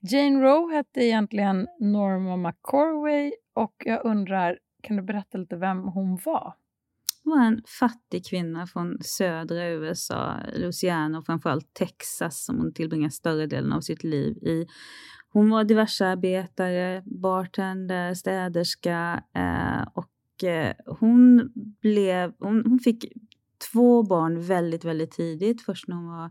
Jane 0.00 0.40
Roe 0.42 0.74
hette 0.74 1.04
egentligen 1.04 1.68
Norma 1.80 2.36
McCorway 2.36 3.32
och 3.54 3.74
jag 3.84 4.04
undrar, 4.04 4.58
kan 4.82 4.96
du 4.96 5.02
berätta 5.02 5.38
lite 5.38 5.56
vem 5.56 5.82
hon 5.82 6.18
var? 6.24 6.54
Var 7.26 7.44
en 7.44 7.62
fattig 7.78 8.26
kvinna 8.26 8.66
från 8.66 8.96
södra 9.00 9.68
USA, 9.68 10.36
Louisiana 10.56 11.18
och 11.18 11.26
framförallt 11.26 11.74
Texas 11.74 12.44
som 12.44 12.58
hon 12.58 12.72
tillbringade 12.72 13.10
större 13.10 13.46
delen 13.46 13.72
av 13.72 13.80
sitt 13.80 14.04
liv 14.04 14.36
i. 14.36 14.66
Hon 15.28 15.50
var 15.50 15.64
diversearbetare, 15.64 17.02
bartender, 17.06 18.14
städerska 18.14 19.22
eh, 19.34 19.88
och 19.94 20.44
eh, 20.44 20.74
hon, 20.86 21.52
blev, 21.80 22.32
hon, 22.38 22.62
hon 22.66 22.78
fick 22.78 23.12
två 23.72 24.02
barn 24.02 24.42
väldigt, 24.42 24.84
väldigt 24.84 25.10
tidigt. 25.10 25.62
Först 25.62 25.88
när 25.88 25.96
hon 25.96 26.08
var 26.08 26.30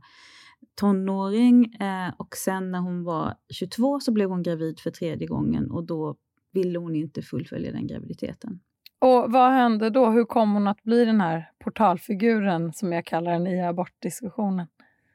tonåring 0.76 1.76
eh, 1.76 2.14
och 2.18 2.36
sen 2.36 2.72
när 2.72 2.80
hon 2.80 3.04
var 3.04 3.36
22 3.54 4.00
så 4.00 4.12
blev 4.12 4.30
hon 4.30 4.44
gravid 4.44 4.80
för 4.80 4.92
tredje 4.92 5.28
gången 5.28 5.72
och 5.72 5.84
då 5.84 6.16
ville 6.52 6.80
hon 6.80 6.96
inte 6.96 7.22
fullfölja 7.22 7.72
den 7.72 7.88
graviditeten. 7.88 8.60
Och 9.04 9.32
vad 9.32 9.52
hände 9.52 9.90
då? 9.90 10.10
Hur 10.10 10.26
kom 10.26 10.54
hon 10.54 10.68
att 10.68 10.84
bli 10.84 11.06
den 11.06 11.22
här 11.22 11.52
portalfiguren 11.64 12.74
som 12.74 12.92
jag 12.92 13.06
kallar 13.06 13.32
den 13.32 13.48
i 13.48 13.64
abortdiskussionen? 13.64 14.68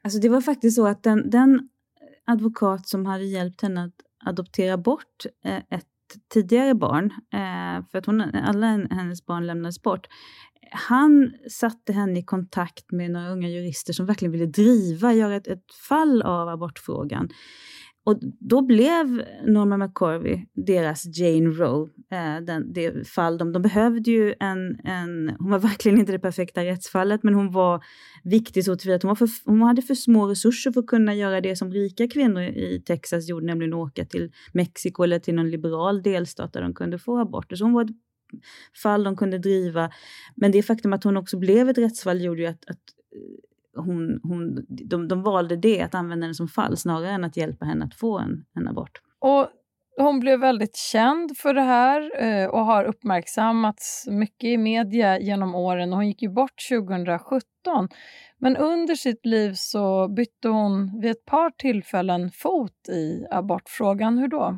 Alltså 0.03 0.19
det 0.19 0.29
var 0.29 0.41
faktiskt 0.41 0.75
så 0.75 0.87
att 0.87 1.03
den, 1.03 1.29
den 1.29 1.69
advokat 2.25 2.87
som 2.87 3.05
hade 3.05 3.23
hjälpt 3.23 3.61
henne 3.61 3.83
att 3.83 4.27
adoptera 4.29 4.77
bort 4.77 5.25
eh, 5.45 5.57
ett 5.57 5.85
tidigare 6.33 6.75
barn, 6.75 7.05
eh, 7.33 7.85
för 7.91 7.97
att 7.97 8.05
hon, 8.05 8.21
alla 8.21 8.67
hennes 8.67 9.25
barn 9.25 9.47
lämnades 9.47 9.81
bort, 9.81 10.07
han 10.71 11.33
satte 11.51 11.93
henne 11.93 12.19
i 12.19 12.23
kontakt 12.23 12.91
med 12.91 13.11
några 13.11 13.29
unga 13.29 13.49
jurister 13.49 13.93
som 13.93 14.05
verkligen 14.05 14.31
ville 14.31 14.45
driva, 14.45 15.13
göra 15.13 15.35
ett, 15.35 15.47
ett 15.47 15.73
fall 15.89 16.21
av 16.21 16.49
abortfrågan. 16.49 17.29
Och 18.09 18.19
då 18.39 18.61
blev 18.61 19.23
Norma 19.45 19.77
McCorvey 19.77 20.45
deras 20.53 21.17
Jane 21.17 21.49
Roe, 21.49 21.89
eh, 22.11 22.45
den, 22.45 22.73
det 22.73 23.07
fall 23.07 23.37
de, 23.37 23.53
de 23.53 23.61
behövde 23.61 24.11
ju 24.11 24.33
en, 24.39 24.79
en, 24.83 25.35
hon 25.39 25.51
var 25.51 25.59
verkligen 25.69 25.99
inte 25.99 26.11
det 26.11 26.19
perfekta 26.19 26.65
rättsfallet, 26.65 27.23
men 27.23 27.33
hon 27.33 27.51
var 27.51 27.83
viktig 28.23 28.65
så 28.65 28.75
tillvida 28.75 28.95
att 28.95 29.03
hon, 29.03 29.09
var 29.09 29.15
för, 29.15 29.29
hon 29.45 29.61
hade 29.61 29.81
för 29.81 29.95
små 29.95 30.27
resurser 30.27 30.71
för 30.71 30.79
att 30.79 30.87
kunna 30.87 31.15
göra 31.15 31.41
det 31.41 31.55
som 31.55 31.71
rika 31.71 32.07
kvinnor 32.07 32.41
i 32.43 32.83
Texas 32.85 33.29
gjorde, 33.29 33.45
nämligen 33.45 33.73
åka 33.73 34.05
till 34.05 34.31
Mexiko 34.53 35.03
eller 35.03 35.19
till 35.19 35.35
någon 35.35 35.49
liberal 35.49 36.03
delstat 36.03 36.53
där 36.53 36.61
de 36.61 36.73
kunde 36.73 36.99
få 36.99 37.19
aborter. 37.19 37.55
Så 37.55 37.63
hon 37.63 37.73
var 37.73 37.83
ett 37.83 37.95
fall 38.83 39.03
de 39.03 39.15
kunde 39.15 39.37
driva. 39.37 39.89
Men 40.35 40.51
det 40.51 40.63
faktum 40.63 40.93
att 40.93 41.03
hon 41.03 41.17
också 41.17 41.37
blev 41.37 41.69
ett 41.69 41.77
rättsfall 41.77 42.21
gjorde 42.21 42.41
ju 42.41 42.47
att, 42.47 42.69
att 42.69 42.83
eh, 43.15 43.48
hon, 43.79 44.19
hon, 44.23 44.65
de, 44.67 45.07
de 45.07 45.23
valde 45.23 45.55
det, 45.55 45.81
att 45.81 45.95
använda 45.95 46.27
den 46.27 46.35
som 46.35 46.47
fall, 46.47 46.77
snarare 46.77 47.09
än 47.09 47.23
att 47.23 47.37
hjälpa 47.37 47.65
henne 47.65 47.85
att 47.85 47.95
få 47.95 48.19
en, 48.19 48.45
en 48.55 48.67
abort. 48.67 49.01
Och 49.19 49.49
hon 49.97 50.19
blev 50.19 50.39
väldigt 50.39 50.75
känd 50.75 51.37
för 51.37 51.53
det 51.53 51.61
här 51.61 52.23
eh, 52.23 52.49
och 52.49 52.65
har 52.65 52.83
uppmärksammats 52.83 54.07
mycket 54.07 54.47
i 54.47 54.57
media 54.57 55.19
genom 55.19 55.55
åren. 55.55 55.93
Hon 55.93 56.07
gick 56.07 56.21
ju 56.21 56.29
bort 56.29 56.69
2017. 56.69 57.41
Men 58.37 58.57
under 58.57 58.95
sitt 58.95 59.25
liv 59.25 59.53
så 59.53 60.07
bytte 60.07 60.47
hon 60.47 61.01
vid 61.01 61.11
ett 61.11 61.25
par 61.25 61.49
tillfällen 61.49 62.31
fot 62.31 62.89
i 62.89 63.25
abortfrågan. 63.31 64.17
Hur 64.17 64.27
då? 64.27 64.57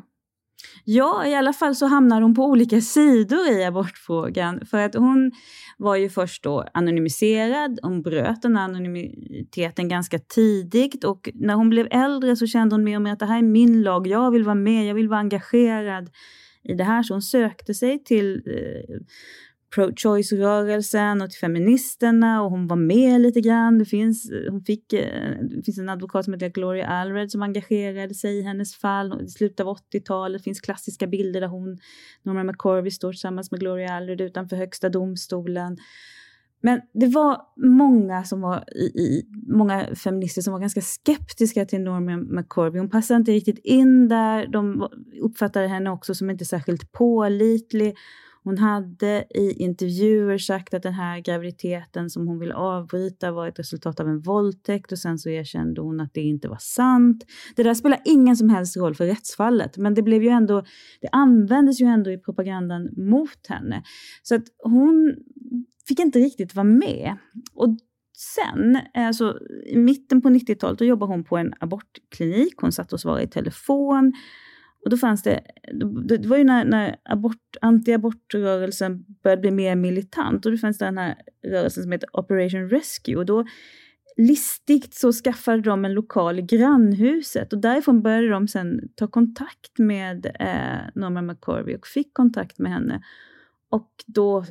Ja, 0.84 1.26
i 1.26 1.34
alla 1.34 1.52
fall 1.52 1.74
så 1.74 1.86
hamnar 1.86 2.22
hon 2.22 2.34
på 2.34 2.44
olika 2.44 2.80
sidor 2.80 3.50
i 3.50 3.64
abortfrågan. 3.64 4.66
För 4.66 4.78
att 4.78 4.94
hon 4.94 5.32
var 5.78 5.96
ju 5.96 6.08
först 6.08 6.42
då 6.42 6.64
anonymiserad, 6.74 7.78
hon 7.82 8.02
bröt 8.02 8.42
den 8.42 8.56
anonymiteten 8.56 9.88
ganska 9.88 10.18
tidigt 10.18 11.04
och 11.04 11.30
när 11.34 11.54
hon 11.54 11.70
blev 11.70 11.88
äldre 11.90 12.36
så 12.36 12.46
kände 12.46 12.74
hon 12.74 12.84
mer 12.84 12.96
och 12.96 13.02
mer 13.02 13.12
att 13.12 13.18
det 13.18 13.26
här 13.26 13.38
är 13.38 13.42
min 13.42 13.82
lag, 13.82 14.06
jag 14.06 14.30
vill 14.30 14.44
vara 14.44 14.54
med, 14.54 14.86
jag 14.86 14.94
vill 14.94 15.08
vara 15.08 15.20
engagerad 15.20 16.10
i 16.64 16.74
det 16.74 16.84
här. 16.84 17.02
Så 17.02 17.14
hon 17.14 17.22
sökte 17.22 17.74
sig 17.74 18.04
till 18.04 18.42
eh, 18.46 18.96
pro-choice-rörelsen 19.74 21.22
och 21.22 21.30
till 21.30 21.38
feministerna 21.38 22.42
och 22.42 22.50
hon 22.50 22.66
var 22.66 22.76
med 22.76 23.20
lite 23.20 23.40
grann. 23.40 23.78
Det 23.78 23.84
finns, 23.84 24.30
hon 24.50 24.64
fick, 24.64 24.92
eh, 24.92 25.36
det 25.42 25.62
finns 25.64 25.78
en 25.78 25.88
advokat 25.88 26.24
som 26.24 26.34
heter 26.34 26.48
Gloria 26.48 26.86
Allred 26.86 27.30
som 27.30 27.42
engagerade 27.42 28.14
sig 28.14 28.38
i 28.38 28.42
hennes 28.42 28.74
fall. 28.74 29.22
I 29.22 29.28
slutet 29.28 29.60
av 29.60 29.76
80-talet 29.76 30.44
finns 30.44 30.60
klassiska 30.60 31.06
bilder 31.06 31.40
där 31.40 31.48
hon, 31.48 31.78
Norma 32.22 32.44
McCorvey, 32.44 32.90
står 32.90 33.12
tillsammans 33.12 33.50
med 33.50 33.60
Gloria 33.60 33.92
Allred 33.92 34.20
utanför 34.20 34.56
högsta 34.56 34.88
domstolen. 34.88 35.76
Men 36.62 36.80
det 36.92 37.06
var 37.06 37.40
många, 37.56 38.24
som 38.24 38.40
var 38.40 38.64
i, 38.76 38.84
i, 38.84 39.26
många 39.48 39.94
feminister 39.94 40.42
som 40.42 40.52
var 40.52 40.60
ganska 40.60 40.80
skeptiska 40.80 41.64
till 41.64 41.80
Norma 41.80 42.16
McCorvey. 42.16 42.80
Hon 42.80 42.90
passade 42.90 43.18
inte 43.18 43.32
riktigt 43.32 43.58
in 43.58 44.08
där. 44.08 44.46
De 44.46 44.88
uppfattade 45.22 45.68
henne 45.68 45.90
också 45.90 46.14
som 46.14 46.30
inte 46.30 46.44
särskilt 46.44 46.92
pålitlig. 46.92 47.94
Hon 48.44 48.58
hade 48.58 49.24
i 49.30 49.52
intervjuer 49.58 50.38
sagt 50.38 50.74
att 50.74 50.82
den 50.82 50.92
här 50.92 51.20
graviditeten 51.20 52.10
som 52.10 52.28
hon 52.28 52.38
ville 52.38 52.54
avbryta 52.54 53.32
var 53.32 53.48
ett 53.48 53.58
resultat 53.58 54.00
av 54.00 54.08
en 54.08 54.20
våldtäkt 54.20 54.92
och 54.92 54.98
sen 54.98 55.18
så 55.18 55.28
erkände 55.28 55.80
hon 55.80 56.00
att 56.00 56.14
det 56.14 56.20
inte 56.20 56.48
var 56.48 56.58
sant. 56.60 57.24
Det 57.56 57.62
där 57.62 57.74
spelar 57.74 58.00
ingen 58.04 58.36
som 58.36 58.48
helst 58.48 58.76
roll 58.76 58.94
för 58.94 59.06
rättsfallet, 59.06 59.76
men 59.76 59.94
det 59.94 60.02
blev 60.02 60.22
ju 60.22 60.28
ändå, 60.28 60.64
det 61.00 61.08
användes 61.12 61.80
ju 61.80 61.86
ändå 61.86 62.10
i 62.10 62.18
propagandan 62.18 62.88
mot 62.96 63.46
henne. 63.48 63.82
Så 64.22 64.34
att 64.34 64.44
hon 64.58 65.16
fick 65.88 66.00
inte 66.00 66.18
riktigt 66.18 66.54
vara 66.54 66.64
med. 66.64 67.16
Och 67.54 67.76
sen, 68.16 68.78
alltså 68.94 69.38
i 69.66 69.76
mitten 69.76 70.22
på 70.22 70.28
90-talet, 70.28 70.78
då 70.78 70.84
jobbade 70.84 71.12
hon 71.12 71.24
på 71.24 71.36
en 71.36 71.52
abortklinik. 71.60 72.54
Hon 72.56 72.72
satt 72.72 72.92
och 72.92 73.00
svarade 73.00 73.22
i 73.22 73.28
telefon. 73.28 74.12
Och 74.84 74.90
då 74.90 74.96
fanns 74.96 75.22
det, 75.22 75.40
det 76.04 76.26
var 76.26 76.36
ju 76.36 76.44
när, 76.44 76.64
när 76.64 76.96
abort, 77.04 77.56
anti-abortrörelsen 77.62 79.04
började 79.22 79.40
bli 79.40 79.50
mer 79.50 79.76
militant 79.76 80.46
och 80.46 80.52
då 80.52 80.58
fanns 80.58 80.78
det 80.78 80.84
den 80.84 80.98
här 80.98 81.16
rörelsen 81.46 81.82
som 81.82 81.92
heter 81.92 82.08
Operation 82.12 82.68
Rescue 82.68 83.16
och 83.16 83.26
då 83.26 83.44
listigt 84.16 84.94
så 84.94 85.12
skaffade 85.12 85.62
de 85.62 85.84
en 85.84 85.94
lokal 85.94 86.38
i 86.38 86.42
grannhuset 86.42 87.52
och 87.52 87.58
därifrån 87.58 88.02
började 88.02 88.28
de 88.28 88.48
sen 88.48 88.80
ta 88.94 89.06
kontakt 89.06 89.78
med 89.78 90.26
eh, 90.26 90.90
Norma 90.94 91.22
McCorvey 91.22 91.76
och 91.76 91.86
fick 91.86 92.14
kontakt 92.14 92.58
med 92.58 92.72
henne. 92.72 93.02
Och 93.70 93.90
då 94.06 94.44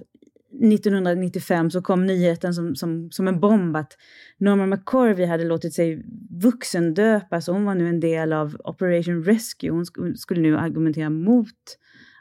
1995 0.54 1.72
så 1.72 1.82
kom 1.82 2.06
nyheten 2.06 2.54
som, 2.54 2.76
som, 2.76 3.12
som 3.12 3.28
en 3.28 3.40
bomb 3.40 3.76
att 3.76 3.98
Norma 4.38 4.66
McCorvey 4.66 5.26
hade 5.26 5.44
låtit 5.44 5.74
sig 5.74 6.04
vuxendöpas 6.30 7.48
och 7.48 7.56
hon 7.56 7.66
var 7.66 7.76
nu 7.76 7.90
en 7.90 8.00
del 8.00 8.34
av 8.34 8.58
Operation 8.64 9.24
Rescue. 9.24 9.72
Hon 9.72 9.86
skulle 10.16 10.42
nu 10.42 10.58
argumentera 10.58 11.10
mot 11.10 11.78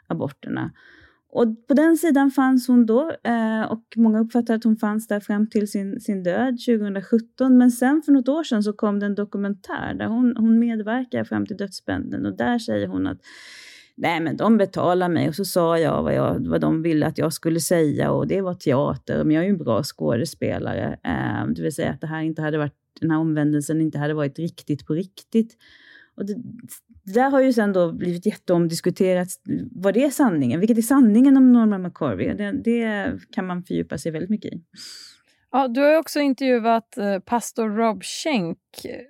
aborterna. 0.07 0.71
Och 1.33 1.67
på 1.67 1.73
den 1.73 1.97
sidan 1.97 2.31
fanns 2.31 2.67
hon 2.67 2.85
då 2.85 3.11
eh, 3.23 3.61
och 3.61 3.83
många 3.95 4.19
uppfattar 4.19 4.55
att 4.55 4.63
hon 4.63 4.77
fanns 4.77 5.07
där 5.07 5.19
fram 5.19 5.49
till 5.49 5.71
sin, 5.71 5.99
sin 5.99 6.23
död 6.23 6.57
2017. 6.67 7.57
Men 7.57 7.71
sen 7.71 8.01
för 8.05 8.11
något 8.11 8.27
år 8.27 8.43
sedan 8.43 8.63
så 8.63 8.73
kom 8.73 8.99
det 8.99 9.05
en 9.05 9.15
dokumentär 9.15 9.93
där 9.93 10.05
hon, 10.05 10.37
hon 10.37 10.59
medverkar 10.59 11.23
fram 11.23 11.45
till 11.45 11.57
dödsbänden 11.57 12.25
och 12.25 12.37
där 12.37 12.59
säger 12.59 12.87
hon 12.87 13.07
att 13.07 13.17
Nej, 14.01 14.19
men 14.19 14.37
de 14.37 14.57
betalade 14.57 15.13
mig 15.13 15.29
och 15.29 15.35
så 15.35 15.45
sa 15.45 15.79
jag 15.79 16.03
vad, 16.03 16.13
jag 16.13 16.47
vad 16.47 16.61
de 16.61 16.81
ville 16.81 17.05
att 17.05 17.17
jag 17.17 17.33
skulle 17.33 17.59
säga 17.59 18.11
och 18.11 18.27
det 18.27 18.41
var 18.41 18.53
teater. 18.53 19.23
Men 19.23 19.35
jag 19.35 19.43
är 19.43 19.47
ju 19.47 19.51
en 19.51 19.57
bra 19.57 19.83
skådespelare. 19.83 20.99
Eh, 21.03 21.47
det 21.55 21.61
vill 21.61 21.75
säga 21.75 21.91
att 21.91 22.01
det 22.01 22.07
här 22.07 22.21
inte 22.21 22.41
hade 22.41 22.57
varit, 22.57 22.73
den 23.01 23.11
här 23.11 23.17
omvändelsen 23.17 23.81
inte 23.81 23.97
hade 23.97 24.13
varit 24.13 24.39
riktigt 24.39 24.85
på 24.87 24.93
riktigt. 24.93 25.57
Och 26.15 26.25
det, 26.25 26.33
det 27.03 27.13
där 27.13 27.29
har 27.29 27.41
ju 27.41 27.53
sen 27.53 27.73
då 27.73 27.91
blivit 27.91 28.25
jätteomdiskuterat. 28.25 29.27
Vad 29.71 29.93
det 29.93 30.03
är 30.03 30.09
sanningen? 30.09 30.59
Vilket 30.59 30.77
är 30.77 30.81
sanningen 30.81 31.37
om 31.37 31.51
Norman 31.51 31.81
McCorvey? 31.81 32.33
Det, 32.33 32.51
det 32.51 33.11
kan 33.31 33.47
man 33.47 33.63
fördjupa 33.63 33.97
sig 33.97 34.11
väldigt 34.11 34.29
mycket 34.29 34.53
i. 34.53 34.61
Ja, 35.53 35.67
du 35.67 35.81
har 35.81 35.97
också 35.97 36.19
intervjuat 36.19 36.97
eh, 36.97 37.19
pastor 37.19 37.69
Rob 37.69 38.03
Schenk 38.03 38.57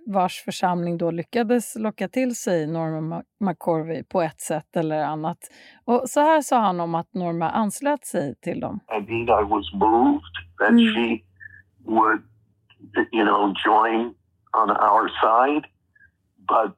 vars 0.08 0.44
församling 0.46 0.98
då 0.98 1.12
lyckades 1.12 1.76
locka 1.76 2.08
till 2.08 2.36
sig 2.36 2.68
Norma 2.68 3.24
McCorvey 3.40 4.04
på 4.04 4.22
ett 4.22 4.42
sätt 4.42 4.76
eller 4.76 5.04
annat. 5.04 5.38
Och 5.86 6.04
så 6.10 6.20
här 6.20 6.42
sa 6.42 6.60
han 6.60 6.80
om 6.80 6.96
att 6.96 7.14
Norma 7.14 7.50
anslöt 7.50 8.06
sig 8.06 8.36
till 8.36 8.60
dem. 8.60 8.80
I 9.02 9.06
think 9.06 9.30
I 9.30 9.44
was 9.44 9.74
moved 9.74 10.34
that 10.60 10.70
mm. 10.70 10.94
she 10.94 11.24
would, 11.86 12.22
you 13.12 13.26
know, 13.26 13.54
join 13.66 14.14
on 14.54 14.70
our 14.70 15.10
side, 15.22 15.66
but 16.38 16.76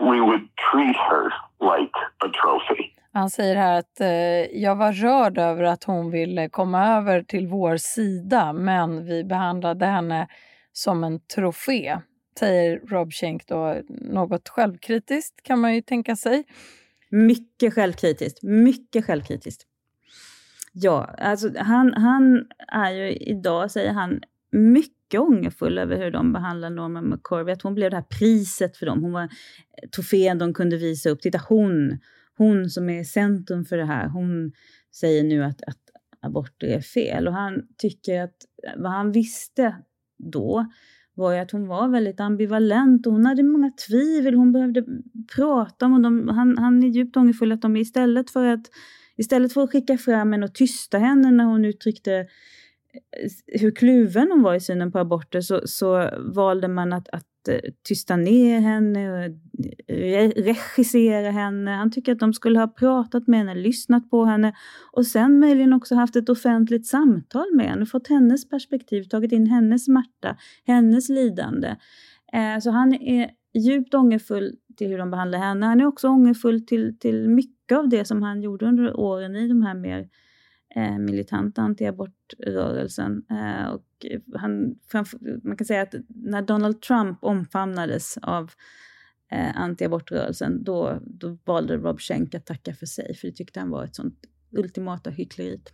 we 0.00 0.20
would 0.20 0.48
treat 0.72 0.96
her 0.96 1.32
like 1.60 1.94
a 2.24 2.28
trophy. 2.42 2.99
Han 3.12 3.30
säger 3.30 3.56
här 3.56 3.78
att 3.78 4.00
eh, 4.00 4.60
jag 4.62 4.76
var 4.76 4.92
rörd 4.92 5.38
över 5.38 5.62
att 5.62 5.84
hon 5.84 6.10
ville 6.10 6.48
komma 6.48 6.96
över 6.96 7.22
till 7.22 7.46
vår 7.46 7.76
sida 7.76 8.52
men 8.52 9.04
vi 9.04 9.24
behandlade 9.24 9.86
henne 9.86 10.28
som 10.72 11.04
en 11.04 11.20
trofé, 11.20 11.98
säger 12.38 12.78
Rob 12.78 13.12
Schenk 13.12 13.46
då. 13.46 13.76
Något 13.88 14.48
självkritiskt 14.48 15.42
kan 15.42 15.60
man 15.60 15.74
ju 15.74 15.82
tänka 15.82 16.16
sig. 16.16 16.44
Mycket 17.10 17.74
självkritiskt, 17.74 18.42
mycket 18.42 19.04
självkritiskt. 19.04 19.66
Ja, 20.72 21.14
alltså 21.18 21.50
han, 21.58 21.94
han 21.94 22.46
är 22.68 22.90
ju 22.90 23.12
idag, 23.12 23.70
säger 23.70 23.92
han, 23.92 24.20
mycket 24.52 25.20
ångerfull 25.20 25.78
över 25.78 25.96
hur 25.96 26.10
de 26.10 26.32
behandlar 26.32 26.70
Norman 26.70 27.08
McCorvey. 27.08 27.52
Att 27.52 27.62
hon 27.62 27.74
blev 27.74 27.90
det 27.90 27.96
här 27.96 28.18
priset 28.18 28.76
för 28.76 28.86
dem. 28.86 29.02
Hon 29.02 29.12
var 29.12 29.28
trofén 29.94 30.38
de 30.38 30.54
kunde 30.54 30.76
visa 30.76 31.10
upp. 31.10 31.20
Titta 31.20 31.40
hon, 31.48 31.98
hon 32.40 32.70
som 32.70 32.90
är 32.90 33.04
centrum 33.04 33.64
för 33.64 33.76
det 33.76 33.84
här, 33.84 34.08
hon 34.08 34.52
säger 34.94 35.24
nu 35.24 35.44
att, 35.44 35.62
att 35.62 35.78
aborter 36.20 36.66
är 36.66 36.80
fel. 36.80 37.28
Och 37.28 37.34
han 37.34 37.62
tycker 37.78 38.22
att 38.22 38.36
vad 38.76 38.92
han 38.92 39.12
visste 39.12 39.76
då 40.18 40.66
var 41.14 41.32
ju 41.32 41.38
att 41.38 41.50
hon 41.50 41.66
var 41.66 41.88
väldigt 41.88 42.20
ambivalent 42.20 43.06
och 43.06 43.12
hon 43.12 43.26
hade 43.26 43.42
många 43.42 43.70
tvivel. 43.88 44.34
Hon 44.34 44.52
behövde 44.52 44.84
prata 45.36 45.86
om 45.86 46.04
och 46.28 46.34
han, 46.34 46.58
han 46.58 46.82
är 46.82 46.88
djupt 46.88 47.16
ångerfull 47.16 47.52
att 47.52 47.62
de 47.62 47.76
istället 47.76 48.30
för 48.30 48.46
att 48.46 48.66
Istället 49.16 49.52
för 49.52 49.62
att 49.62 49.70
skicka 49.70 49.98
fram 49.98 50.32
henne 50.32 50.46
och 50.46 50.54
tysta 50.54 50.98
henne 50.98 51.30
när 51.30 51.44
hon 51.44 51.64
uttryckte 51.64 52.14
eh, 52.14 53.56
hur 53.60 53.70
kluven 53.70 54.30
hon 54.30 54.42
var 54.42 54.54
i 54.54 54.60
synen 54.60 54.92
på 54.92 54.98
aborter 54.98 55.40
så, 55.40 55.60
så 55.64 56.10
valde 56.18 56.68
man 56.68 56.92
att, 56.92 57.08
att 57.08 57.26
Eh, 57.48 57.60
tysta 57.88 58.16
ner 58.16 58.60
henne 58.60 59.12
och 59.12 59.24
eh, 59.94 60.30
regissera 60.30 61.30
henne. 61.30 61.70
Han 61.70 61.90
tycker 61.90 62.12
att 62.12 62.18
de 62.18 62.32
skulle 62.32 62.58
ha 62.58 62.68
pratat 62.68 63.26
med 63.26 63.38
henne, 63.38 63.54
lyssnat 63.54 64.10
på 64.10 64.24
henne 64.24 64.54
och 64.92 65.06
sen 65.06 65.40
möjligen 65.40 65.72
också 65.72 65.94
haft 65.94 66.16
ett 66.16 66.28
offentligt 66.28 66.86
samtal 66.86 67.54
med 67.54 67.66
henne, 67.66 67.86
fått 67.86 68.08
hennes 68.08 68.48
perspektiv, 68.48 69.02
tagit 69.02 69.32
in 69.32 69.46
hennes 69.46 69.84
smärta, 69.84 70.36
hennes 70.66 71.08
lidande. 71.08 71.76
Eh, 72.32 72.58
så 72.60 72.70
han 72.70 72.94
är 72.94 73.30
djupt 73.54 73.94
ångerfull 73.94 74.56
till 74.76 74.88
hur 74.88 74.98
de 74.98 75.10
behandlar 75.10 75.38
henne. 75.38 75.66
Han 75.66 75.80
är 75.80 75.86
också 75.86 76.08
ångerfull 76.08 76.66
till, 76.66 76.98
till 76.98 77.28
mycket 77.28 77.78
av 77.78 77.88
det 77.88 78.04
som 78.04 78.22
han 78.22 78.42
gjorde 78.42 78.66
under 78.66 78.96
åren 78.96 79.36
i 79.36 79.48
de 79.48 79.62
här 79.62 79.74
mer 79.74 79.98
eh, 79.98 80.06
Eh, 80.76 80.98
militanta 80.98 81.62
antiabortrörelsen. 81.62 83.24
Eh, 83.30 83.68
och 83.68 84.06
han, 84.34 84.78
man 85.42 85.56
kan 85.56 85.64
säga 85.64 85.82
att 85.82 85.94
när 86.08 86.42
Donald 86.42 86.82
Trump 86.82 87.18
omfamnades 87.24 88.18
av 88.22 88.50
eh, 89.32 89.60
antiabortrörelsen, 89.60 90.64
då, 90.64 90.98
då 91.02 91.38
valde 91.44 91.76
Rob 91.76 92.00
Schenck 92.00 92.34
att 92.34 92.46
tacka 92.46 92.74
för 92.74 92.86
sig, 92.86 93.14
för 93.14 93.28
det 93.28 93.34
tyckte 93.34 93.60
han 93.60 93.70
var 93.70 93.84
ett 93.84 93.94
sånt 93.94 94.14
ultimata 94.50 95.10
hyckleriet. 95.10 95.72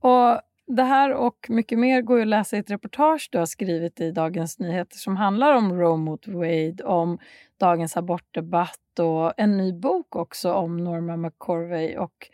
Och 0.00 0.40
det 0.66 0.82
här 0.82 1.14
och 1.14 1.46
mycket 1.48 1.78
mer 1.78 2.02
går 2.02 2.20
att 2.20 2.26
läsa 2.26 2.56
i 2.56 2.60
ett 2.60 2.70
reportage 2.70 3.28
du 3.32 3.38
har 3.38 3.46
skrivit 3.46 4.00
i 4.00 4.10
Dagens 4.10 4.58
Nyheter 4.58 4.96
som 4.96 5.16
handlar 5.16 5.54
om 5.54 5.72
Roe 5.72 5.96
mot 5.96 6.28
Wade, 6.28 6.84
om 6.84 7.18
dagens 7.60 7.96
abortdebatt 7.96 8.98
och 8.98 9.32
en 9.36 9.56
ny 9.56 9.72
bok 9.72 10.16
också 10.16 10.52
om 10.52 10.76
Norma 10.76 11.16
McCorvey 11.16 11.96
och 11.96 12.30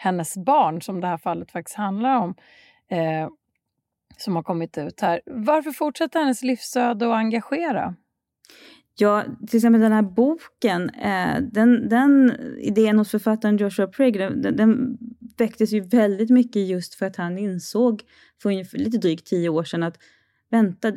hennes 0.00 0.36
barn, 0.36 0.82
som 0.82 1.00
det 1.00 1.06
här 1.06 1.18
fallet 1.18 1.50
faktiskt 1.50 1.76
handlar 1.76 2.16
om, 2.16 2.34
eh, 2.90 3.28
som 4.16 4.36
har 4.36 4.42
kommit 4.42 4.78
ut 4.78 5.00
här. 5.00 5.20
Varför 5.26 5.70
fortsätter 5.70 6.20
hennes 6.20 6.42
livsöde 6.42 7.06
att 7.06 7.18
engagera? 7.18 7.94
Ja, 8.98 9.24
till 9.48 9.56
exempel 9.56 9.80
den 9.80 9.92
här 9.92 10.02
boken, 10.02 10.90
eh, 10.90 11.40
den, 11.52 11.88
den 11.88 12.36
idén 12.58 12.98
hos 12.98 13.10
författaren 13.10 13.56
Joshua 13.56 13.86
Prigg, 13.86 14.18
den, 14.18 14.56
den 14.56 14.98
väcktes 15.38 15.72
ju 15.72 15.80
väldigt 15.80 16.30
mycket 16.30 16.68
just 16.68 16.94
för 16.94 17.06
att 17.06 17.16
han 17.16 17.38
insåg 17.38 18.02
för 18.42 18.48
ungefär, 18.48 18.78
lite 18.78 18.98
drygt 18.98 19.26
tio 19.26 19.48
år 19.48 19.64
sedan 19.64 19.82
att 19.82 19.98
vänta, 20.50 20.92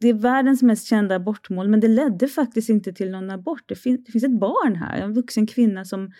det 0.00 0.08
är 0.08 0.14
världens 0.14 0.62
mest 0.62 0.86
kända 0.86 1.14
abortmål 1.14 1.68
men 1.68 1.80
det 1.80 1.88
ledde 1.88 2.28
faktiskt 2.28 2.68
inte 2.68 2.92
till 2.92 3.10
någon 3.10 3.30
abort. 3.30 3.62
Det, 3.66 3.74
fin, 3.74 4.04
det 4.06 4.12
finns 4.12 4.24
ett 4.24 4.40
barn 4.40 4.76
här, 4.76 4.96
en 4.96 5.14
vuxen 5.14 5.46
kvinna 5.46 5.84
som 5.84 6.12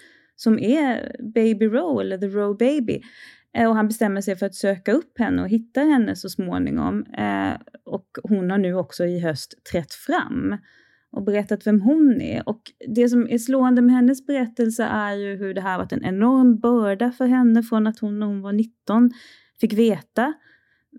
som 0.43 0.59
är 0.59 1.17
Baby 1.35 1.67
Roe, 1.67 2.01
eller 2.01 2.19
The 2.19 2.27
Roe 2.27 2.55
Baby. 2.55 3.01
Eh, 3.57 3.69
och 3.69 3.77
han 3.77 3.89
bestämmer 3.89 4.21
sig 4.21 4.37
för 4.37 4.47
att 4.47 4.55
söka 4.55 4.93
upp 4.93 5.19
henne 5.19 5.43
och 5.43 5.49
hitta 5.49 5.81
henne 5.81 6.17
så 6.17 6.29
småningom. 6.29 7.05
Eh, 7.19 7.53
och 7.85 8.07
hon 8.23 8.51
har 8.51 8.59
nu 8.59 8.75
också 8.75 9.05
i 9.05 9.21
höst 9.21 9.55
trätt 9.73 9.95
fram 9.95 10.57
och 11.13 11.23
berättat 11.23 11.67
vem 11.67 11.81
hon 11.81 12.21
är. 12.21 12.49
Och 12.49 12.63
det 12.89 13.09
som 13.09 13.29
är 13.29 13.39
slående 13.39 13.83
med 13.83 13.95
hennes 13.95 14.27
berättelse 14.27 14.85
är 14.85 15.13
ju 15.13 15.37
hur 15.37 15.55
det 15.55 15.61
här 15.61 15.79
varit 15.79 15.93
en 15.93 16.05
enorm 16.05 16.59
börda 16.59 17.13
för 17.13 17.27
henne 17.27 17.63
från 17.63 17.87
att 17.87 17.99
hon 17.99 18.19
när 18.19 18.27
hon 18.27 18.43
var 18.43 18.53
19 18.53 19.11
fick 19.61 19.73
veta 19.73 20.33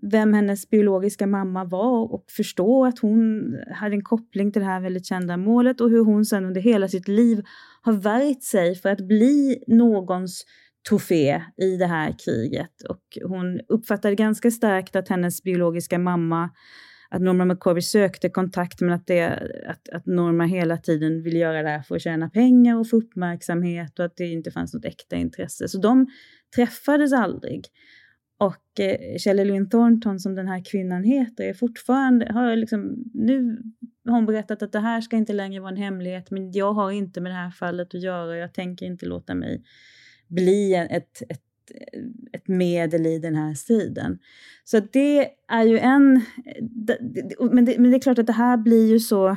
vem 0.02 0.34
hennes 0.34 0.70
biologiska 0.70 1.26
mamma 1.26 1.64
var 1.64 2.12
och 2.12 2.24
förstå 2.30 2.84
att 2.84 2.98
hon 2.98 3.42
hade 3.70 3.94
en 3.94 4.02
koppling 4.02 4.52
till 4.52 4.62
det 4.62 4.68
här 4.68 4.80
väldigt 4.80 5.06
kända 5.06 5.36
målet 5.36 5.80
och 5.80 5.90
hur 5.90 6.04
hon 6.04 6.24
sedan 6.24 6.44
under 6.44 6.60
hela 6.60 6.88
sitt 6.88 7.08
liv 7.08 7.42
har 7.82 7.92
värjt 7.92 8.44
sig 8.44 8.74
för 8.74 8.88
att 8.88 9.08
bli 9.08 9.64
någons 9.66 10.44
trofé 10.88 11.42
i 11.56 11.76
det 11.76 11.86
här 11.86 12.14
kriget. 12.24 12.82
Och 12.88 13.28
hon 13.28 13.60
uppfattade 13.68 14.14
ganska 14.14 14.50
starkt 14.50 14.96
att 14.96 15.08
hennes 15.08 15.42
biologiska 15.42 15.98
mamma, 15.98 16.50
att 17.10 17.22
Norma 17.22 17.44
McCorvey 17.44 17.82
sökte 17.82 18.28
kontakt 18.28 18.80
men 18.80 18.92
att, 18.92 19.06
det, 19.06 19.26
att, 19.68 19.88
att 19.88 20.06
Norma 20.06 20.44
hela 20.44 20.76
tiden 20.76 21.22
ville 21.22 21.38
göra 21.38 21.62
det 21.62 21.68
här 21.68 21.82
för 21.82 21.96
att 21.96 22.02
tjäna 22.02 22.28
pengar 22.28 22.76
och 22.76 22.90
få 22.90 22.96
uppmärksamhet 22.96 23.98
och 23.98 24.04
att 24.04 24.16
det 24.16 24.26
inte 24.26 24.50
fanns 24.50 24.74
något 24.74 24.84
äkta 24.84 25.16
intresse. 25.16 25.68
Så 25.68 25.78
de 25.78 26.06
träffades 26.56 27.12
aldrig. 27.12 27.64
Och 28.44 28.80
eh, 28.80 29.18
Shelley 29.18 29.44
Lynn 29.44 29.70
Thornton, 29.70 30.20
som 30.20 30.34
den 30.34 30.48
här 30.48 30.64
kvinnan 30.64 31.04
heter, 31.04 31.44
är 31.44 31.54
fortfarande, 31.54 32.32
har 32.32 32.56
liksom, 32.56 33.04
nu 33.14 33.62
har 34.04 34.14
hon 34.14 34.26
berättat 34.26 34.62
att 34.62 34.72
det 34.72 34.80
här 34.80 35.00
ska 35.00 35.16
inte 35.16 35.32
längre 35.32 35.60
vara 35.60 35.70
en 35.70 35.76
hemlighet, 35.76 36.30
men 36.30 36.52
jag 36.52 36.72
har 36.72 36.90
inte 36.90 37.20
med 37.20 37.32
det 37.32 37.36
här 37.36 37.50
fallet 37.50 37.94
att 37.94 38.02
göra. 38.02 38.36
Jag 38.36 38.54
tänker 38.54 38.86
inte 38.86 39.06
låta 39.06 39.34
mig 39.34 39.62
bli 40.28 40.74
ett, 40.74 41.22
ett, 41.28 41.40
ett 42.32 42.48
medel 42.48 43.06
i 43.06 43.18
den 43.18 43.34
här 43.34 43.54
striden. 43.54 44.18
Så 44.64 44.80
det 44.80 45.28
är 45.48 45.64
ju 45.64 45.78
en... 45.78 46.20
Men 47.50 47.64
det, 47.64 47.78
men 47.78 47.90
det 47.90 47.96
är 47.96 48.00
klart 48.00 48.18
att 48.18 48.26
det 48.26 48.32
här 48.32 48.56
blir 48.56 48.90
ju 48.90 49.00
så 49.00 49.36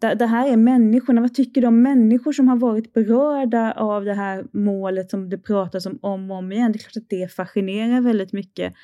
det, 0.00 0.26
här 0.26 0.48
är 0.52 0.56
människorna. 0.56 1.20
Vad 1.20 1.34
tycker 1.34 1.60
de 1.60 1.82
människor 1.82 2.32
som 2.32 2.48
har 2.48 2.56
varit 2.56 2.92
berörda 2.92 3.72
av 3.72 4.04
det 4.04 4.14
här 4.14 4.44
målet 4.52 5.10
som 5.10 5.28
det 5.28 5.38
pratas 5.38 5.86
om 5.86 5.98
om 6.02 6.30
och 6.30 6.36
om 6.36 6.52
igen? 6.52 6.72
Det 6.72 6.76
är 6.76 6.80
klart 6.80 7.02
att 7.02 7.10
det 7.10 7.32
fascinerar 7.32 8.00
väldigt 8.00 8.32
mycket. 8.32 8.74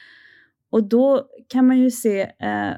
Och 0.70 0.88
då 0.88 1.28
kan 1.48 1.66
man 1.66 1.78
ju 1.78 1.90
se 1.90 2.20
eh, 2.20 2.72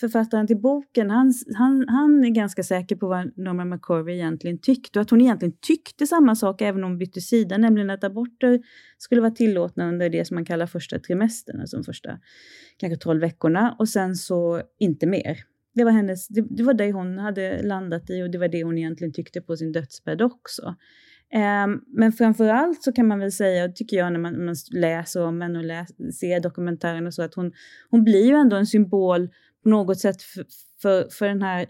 författaren 0.00 0.46
till 0.46 0.60
boken, 0.60 1.10
han, 1.10 1.34
han, 1.56 1.84
han 1.88 2.24
är 2.24 2.30
ganska 2.30 2.62
säker 2.62 2.96
på 2.96 3.08
vad 3.08 3.38
Norma 3.38 3.64
McCorvey 3.64 4.14
egentligen 4.14 4.58
tyckte 4.58 4.98
och 4.98 5.02
att 5.02 5.10
hon 5.10 5.20
egentligen 5.20 5.56
tyckte 5.60 6.06
samma 6.06 6.34
sak 6.34 6.60
även 6.60 6.84
om 6.84 6.90
hon 6.90 6.98
bytte 6.98 7.20
sida, 7.20 7.58
nämligen 7.58 7.90
att 7.90 8.04
aborter 8.04 8.60
skulle 8.98 9.20
vara 9.20 9.30
tillåtna 9.30 9.88
under 9.88 10.10
det 10.10 10.24
som 10.24 10.34
man 10.34 10.44
kallar 10.44 10.66
första 10.66 10.98
trimestern, 10.98 11.60
alltså 11.60 11.76
de 11.76 11.84
första 11.84 12.18
kanske 12.76 12.96
12 12.96 13.20
veckorna 13.20 13.76
och 13.78 13.88
sen 13.88 14.14
så 14.14 14.62
inte 14.78 15.06
mer. 15.06 15.36
Det 15.76 15.84
var, 15.84 15.92
hennes, 15.92 16.28
det, 16.28 16.44
det, 16.50 16.62
var 16.62 16.74
det 16.74 16.92
hon 16.92 17.18
hade 17.18 17.62
landat 17.62 18.10
i 18.10 18.22
och 18.22 18.30
det 18.30 18.38
var 18.38 18.48
det 18.48 18.64
hon 18.64 18.78
egentligen 18.78 19.12
tyckte 19.12 19.40
på 19.40 19.56
sin 19.56 19.72
dödsbädd 19.72 20.22
också. 20.22 20.74
Um, 21.64 21.84
men 21.86 22.12
framför 22.12 22.48
allt 22.48 22.82
så 22.82 22.92
kan 22.92 23.06
man 23.06 23.18
väl 23.18 23.32
säga, 23.32 23.68
tycker 23.68 23.96
jag 23.96 24.12
när 24.12 24.20
man, 24.20 24.44
man 24.44 24.54
läser 24.70 25.22
om 25.22 25.40
henne 25.40 25.58
och 25.58 25.64
läs, 25.64 25.88
ser 26.18 26.40
dokumentären 26.40 27.06
och 27.06 27.14
så, 27.14 27.22
att 27.22 27.34
hon, 27.34 27.52
hon 27.90 28.04
blir 28.04 28.26
ju 28.26 28.34
ändå 28.34 28.56
en 28.56 28.66
symbol 28.66 29.28
på 29.62 29.68
något 29.68 30.00
sätt 30.00 30.22
för, 30.22 30.44
för, 30.82 31.08
för 31.10 31.28
den 31.28 31.42
här 31.42 31.66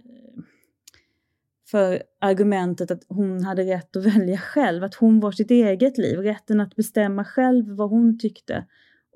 för 1.71 2.03
argumentet 2.21 2.91
att 2.91 3.03
hon 3.09 3.45
hade 3.45 3.63
rätt 3.63 3.97
att 3.97 4.07
välja 4.17 4.39
själv, 4.39 4.85
att 4.85 4.95
hon 4.95 5.21
var 5.21 5.33
sitt 5.33 5.51
eget 5.51 5.99
liv, 5.99 6.19
rätten 6.19 6.61
att 6.61 6.77
bestämma 6.77 7.25
själv 7.25 7.77
vad 7.77 7.91
hon 7.91 8.19
tyckte. 8.19 8.67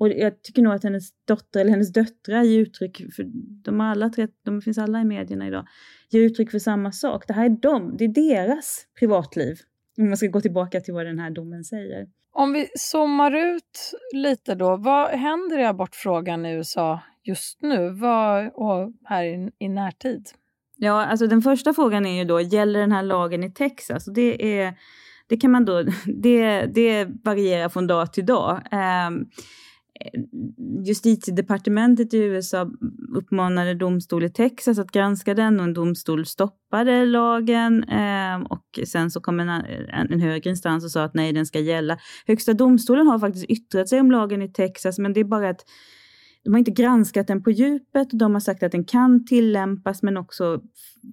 Och 0.01 0.09
jag 0.09 0.43
tycker 0.43 0.63
nog 0.63 0.73
att 0.73 0.85
hennes 0.85 1.09
dotter, 1.25 1.61
eller 1.61 1.71
hennes 1.71 1.93
döttrar, 1.93 2.43
ger 2.43 2.61
uttryck 2.61 3.15
för, 3.17 3.25
de, 3.65 3.81
alla 3.81 4.09
tre, 4.09 4.29
de 4.45 4.63
finns 4.63 4.79
alla 4.79 5.01
i 5.01 5.05
medierna 5.05 5.47
idag, 5.47 5.67
ger 6.11 6.21
uttryck 6.21 6.51
för 6.51 6.59
samma 6.59 6.93
sak. 6.93 7.25
Det 7.27 7.33
här 7.33 7.45
är 7.45 7.49
dem, 7.49 7.97
det 7.99 8.05
är 8.05 8.09
deras 8.09 8.87
privatliv. 8.99 9.57
Om 9.99 10.09
man 10.09 10.17
ska 10.17 10.27
gå 10.27 10.41
tillbaka 10.41 10.81
till 10.81 10.95
vad 10.95 11.07
den 11.07 11.19
här 11.19 11.31
domen 11.31 11.65
säger. 11.65 12.07
Om 12.33 12.53
vi 12.53 12.69
zoomar 12.75 13.37
ut 13.37 13.93
lite 14.13 14.55
då, 14.55 14.77
vad 14.77 15.11
händer 15.11 15.59
i 15.59 15.65
abortfrågan 15.65 16.47
i 16.47 16.53
USA 16.53 17.01
just 17.23 17.63
nu 17.63 17.91
vad, 17.91 18.51
och 18.55 18.93
här 19.05 19.25
i, 19.25 19.51
i 19.59 19.69
närtid? 19.69 20.29
Ja, 20.77 21.07
alltså 21.07 21.27
den 21.27 21.43
första 21.43 21.75
frågan 21.75 22.07
är 22.07 22.19
ju 22.19 22.25
då, 22.25 22.41
gäller 22.41 22.81
den 22.81 22.93
här 22.93 23.03
lagen 23.03 23.45
i 23.45 23.53
Texas? 23.53 24.09
Och 24.09 24.15
det, 24.15 24.61
är, 24.61 24.75
det, 25.27 25.37
kan 25.37 25.51
man 25.51 25.65
då, 25.65 25.83
det, 26.07 26.67
det 26.67 27.09
varierar 27.25 27.69
från 27.69 27.87
dag 27.87 28.13
till 28.13 28.27
dag. 28.27 28.63
Um, 28.73 29.31
Eh, 30.05 30.21
justitiedepartementet 30.87 32.15
i 32.15 32.19
USA 32.19 32.71
uppmanade 33.15 33.75
domstol 33.75 34.25
i 34.25 34.31
Texas 34.31 34.79
att 34.79 34.93
granska 34.93 35.35
den 35.35 35.61
och 35.61 35.65
en 35.65 35.75
domstol 35.75 36.27
stoppade 36.27 37.05
lagen. 37.05 37.85
Eh, 37.85 38.41
och 38.41 38.81
sen 38.87 39.11
så 39.11 39.21
kom 39.21 39.41
en, 39.41 39.49
en, 39.49 40.13
en, 40.13 40.21
högre 40.21 40.51
instans 40.51 40.85
och 40.85 40.91
sa 40.91 41.05
att 41.05 41.15
nej, 41.15 41.33
den 41.33 41.47
ska 41.47 41.59
gälla. 41.59 41.99
Högsta 42.27 42.53
domstolen 42.53 43.07
har 43.07 43.19
faktiskt 43.19 43.51
yttrat 43.51 43.89
sig 43.89 44.01
om 44.01 44.11
lagen 44.11 44.43
i 44.43 44.53
Texas, 44.53 44.99
men 44.99 45.13
det 45.13 45.21
är 45.21 45.25
bara 45.25 45.49
att 45.49 45.65
de 46.45 46.53
har 46.53 46.59
inte 46.59 46.71
granskat 46.71 47.27
den 47.27 47.43
på 47.43 47.51
djupet. 47.51 48.09
De 48.13 48.33
har 48.33 48.41
sagt 48.41 48.63
att 48.63 48.73
den 48.73 48.85
kan 48.85 49.25
tillämpas, 49.27 50.03
men 50.03 50.17
också 50.17 50.61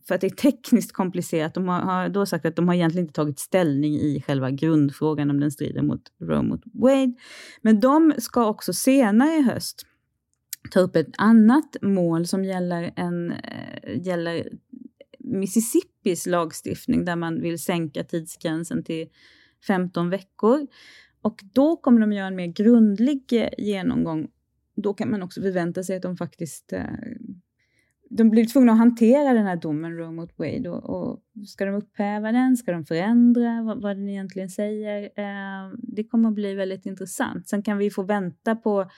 för 0.08 0.16
att 0.16 0.22
det 0.22 0.28
är 0.28 0.52
tekniskt 0.52 0.92
komplicerat. 0.92 1.54
De 1.54 1.68
har, 1.68 1.80
har 1.80 2.10
då 2.10 2.26
sagt 2.26 2.46
att 2.46 2.56
de 2.56 2.68
har 2.68 2.76
egentligen 2.76 3.06
inte 3.06 3.14
tagit 3.14 3.40
ställning 3.40 3.94
i 3.94 4.24
själva 4.28 4.52
grundfrågan 4.52 5.30
om 5.30 5.40
den 5.40 5.52
strider 5.52 5.82
mot 5.82 6.02
Roe 6.22 6.42
mot 6.42 6.62
Wade. 6.74 7.14
Men 7.62 7.80
de 7.80 8.14
ska 8.18 8.48
också 8.48 8.74
senare 8.74 9.36
i 9.36 9.42
höst 9.42 9.86
ta 10.72 10.80
upp 10.80 10.96
ett 10.96 11.12
annat 11.18 11.76
mål 11.82 12.28
som 12.28 12.46
gäller, 12.46 12.94
en, 12.96 13.32
äh, 13.32 14.02
gäller 14.02 14.48
Mississippis 15.20 16.26
lagstiftning 16.26 17.06
där 17.06 17.16
man 17.16 17.42
vill 17.42 17.60
sänka 17.60 18.04
tidsgränsen 18.04 18.84
till 18.84 19.08
15 19.68 20.10
veckor. 20.10 20.68
Och 21.22 21.44
då 21.54 21.76
kommer 21.76 22.02
de 22.02 22.14
göra 22.14 22.28
en 22.28 22.36
mer 22.36 22.48
grundlig 22.48 23.24
eh, 23.32 23.50
genomgång 23.58 24.28
då 24.78 24.94
kan 24.94 25.12
man 25.12 25.24
också 25.24 25.42
förvänta 25.42 25.84
sig 25.84 25.96
att 25.96 26.02
de 26.02 26.18
faktiskt 26.18 26.74
eh, 26.74 26.84
de 28.10 28.30
blir 28.30 28.46
tvungna 28.46 28.72
att 28.72 28.78
hantera 28.78 29.34
den 29.34 29.46
här 29.46 29.56
domen 29.56 29.98
Roe 29.98 30.12
mot 30.12 30.40
Wade. 30.40 30.70
Och, 30.70 30.90
och, 30.90 31.20
ska 31.48 31.66
de 31.66 31.76
upphäva 31.76 32.32
den? 32.32 32.58
Ska 32.58 32.72
de 32.72 32.86
förändra 32.86 33.64
vad, 33.64 33.82
vad 33.82 33.98
den 33.98 34.10
egentligen 34.10 34.50
säger? 34.50 35.04
Eh, 35.04 35.72
det 35.78 36.04
kommer 36.04 36.30
att 36.30 36.36
bli 36.36 36.54
väldigt 36.54 36.86
intressant. 36.86 37.48
Sen 37.48 37.64
kan 37.64 37.78
vi 37.78 37.90
få 37.90 38.04
vänta 38.04 38.56
på, 38.56 38.90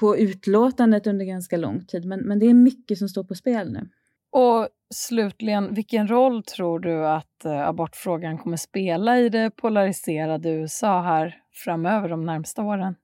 på 0.00 0.18
utlåtandet 0.18 1.06
under 1.06 1.24
ganska 1.24 1.56
lång 1.56 1.84
tid, 1.86 2.04
men, 2.04 2.20
men 2.20 2.38
det 2.38 2.46
är 2.46 2.54
mycket 2.54 2.98
som 2.98 3.08
står 3.08 3.24
på 3.24 3.34
spel 3.34 3.72
nu. 3.72 3.88
Och 4.30 4.68
slutligen, 4.94 5.74
vilken 5.74 6.08
roll 6.08 6.42
tror 6.42 6.78
du 6.78 7.06
att 7.06 7.44
eh, 7.44 7.68
abortfrågan 7.68 8.38
kommer 8.38 8.56
spela 8.56 9.18
i 9.18 9.28
det 9.28 9.50
polariserade 9.50 10.50
USA 10.50 11.02
här 11.02 11.36
framöver 11.64 12.08
de 12.08 12.24
närmsta 12.24 12.62
åren? 12.62 12.94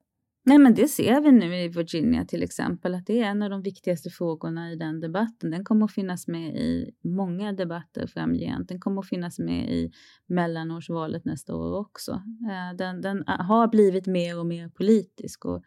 Nej, 0.48 0.58
men 0.58 0.74
det 0.74 0.88
ser 0.88 1.20
vi 1.20 1.32
nu 1.32 1.56
i 1.56 1.68
Virginia 1.68 2.24
till 2.24 2.42
exempel, 2.42 2.94
att 2.94 3.06
det 3.06 3.20
är 3.20 3.24
en 3.24 3.42
av 3.42 3.50
de 3.50 3.62
viktigaste 3.62 4.10
frågorna 4.10 4.72
i 4.72 4.76
den 4.76 5.00
debatten. 5.00 5.50
Den 5.50 5.64
kommer 5.64 5.84
att 5.84 5.92
finnas 5.92 6.28
med 6.28 6.56
i 6.56 6.90
många 7.04 7.52
debatter 7.52 8.06
framgent. 8.06 8.68
Den 8.68 8.80
kommer 8.80 9.00
att 9.00 9.08
finnas 9.08 9.38
med 9.38 9.70
i 9.70 9.90
mellanårsvalet 10.26 11.24
nästa 11.24 11.54
år 11.54 11.78
också. 11.78 12.12
Eh, 12.50 12.76
den, 12.76 13.00
den 13.00 13.24
har 13.26 13.68
blivit 13.68 14.06
mer 14.06 14.38
och 14.38 14.46
mer 14.46 14.68
politisk 14.68 15.44
och 15.44 15.62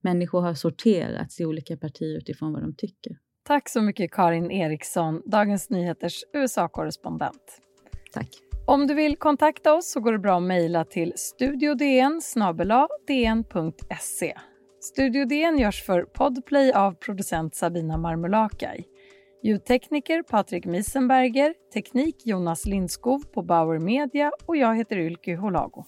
människor 0.00 0.40
har 0.40 0.54
sorterats 0.54 1.40
i 1.40 1.44
olika 1.44 1.76
partier 1.76 2.16
utifrån 2.16 2.52
vad 2.52 2.62
de 2.62 2.74
tycker. 2.74 3.18
Tack 3.42 3.68
så 3.68 3.82
mycket 3.82 4.12
Karin 4.12 4.50
Eriksson, 4.50 5.22
Dagens 5.26 5.70
Nyheters 5.70 6.24
USA-korrespondent. 6.34 7.60
Tack. 8.12 8.49
Om 8.70 8.86
du 8.86 8.94
vill 8.94 9.16
kontakta 9.16 9.74
oss 9.74 9.90
så 9.90 10.00
går 10.00 10.12
det 10.12 10.18
bra 10.18 10.36
att 10.36 10.42
mejla 10.42 10.84
till 10.84 11.12
studiodn 11.16 12.20
dn.se. 13.06 14.34
Studio 14.80 15.24
DN 15.24 15.58
görs 15.58 15.82
för 15.82 16.02
Podplay 16.02 16.72
av 16.72 16.92
producent 16.92 17.54
Sabina 17.54 17.96
Marmulakai. 17.96 18.84
Ljudtekniker 19.42 20.22
Patrik 20.22 20.66
Misenberger, 20.66 21.54
teknik 21.72 22.26
Jonas 22.26 22.66
Lindskov 22.66 23.18
på 23.34 23.42
Bauer 23.42 23.78
Media 23.78 24.32
och 24.46 24.56
jag 24.56 24.76
heter 24.76 24.98
Ylke 24.98 25.36
Holago. 25.36 25.84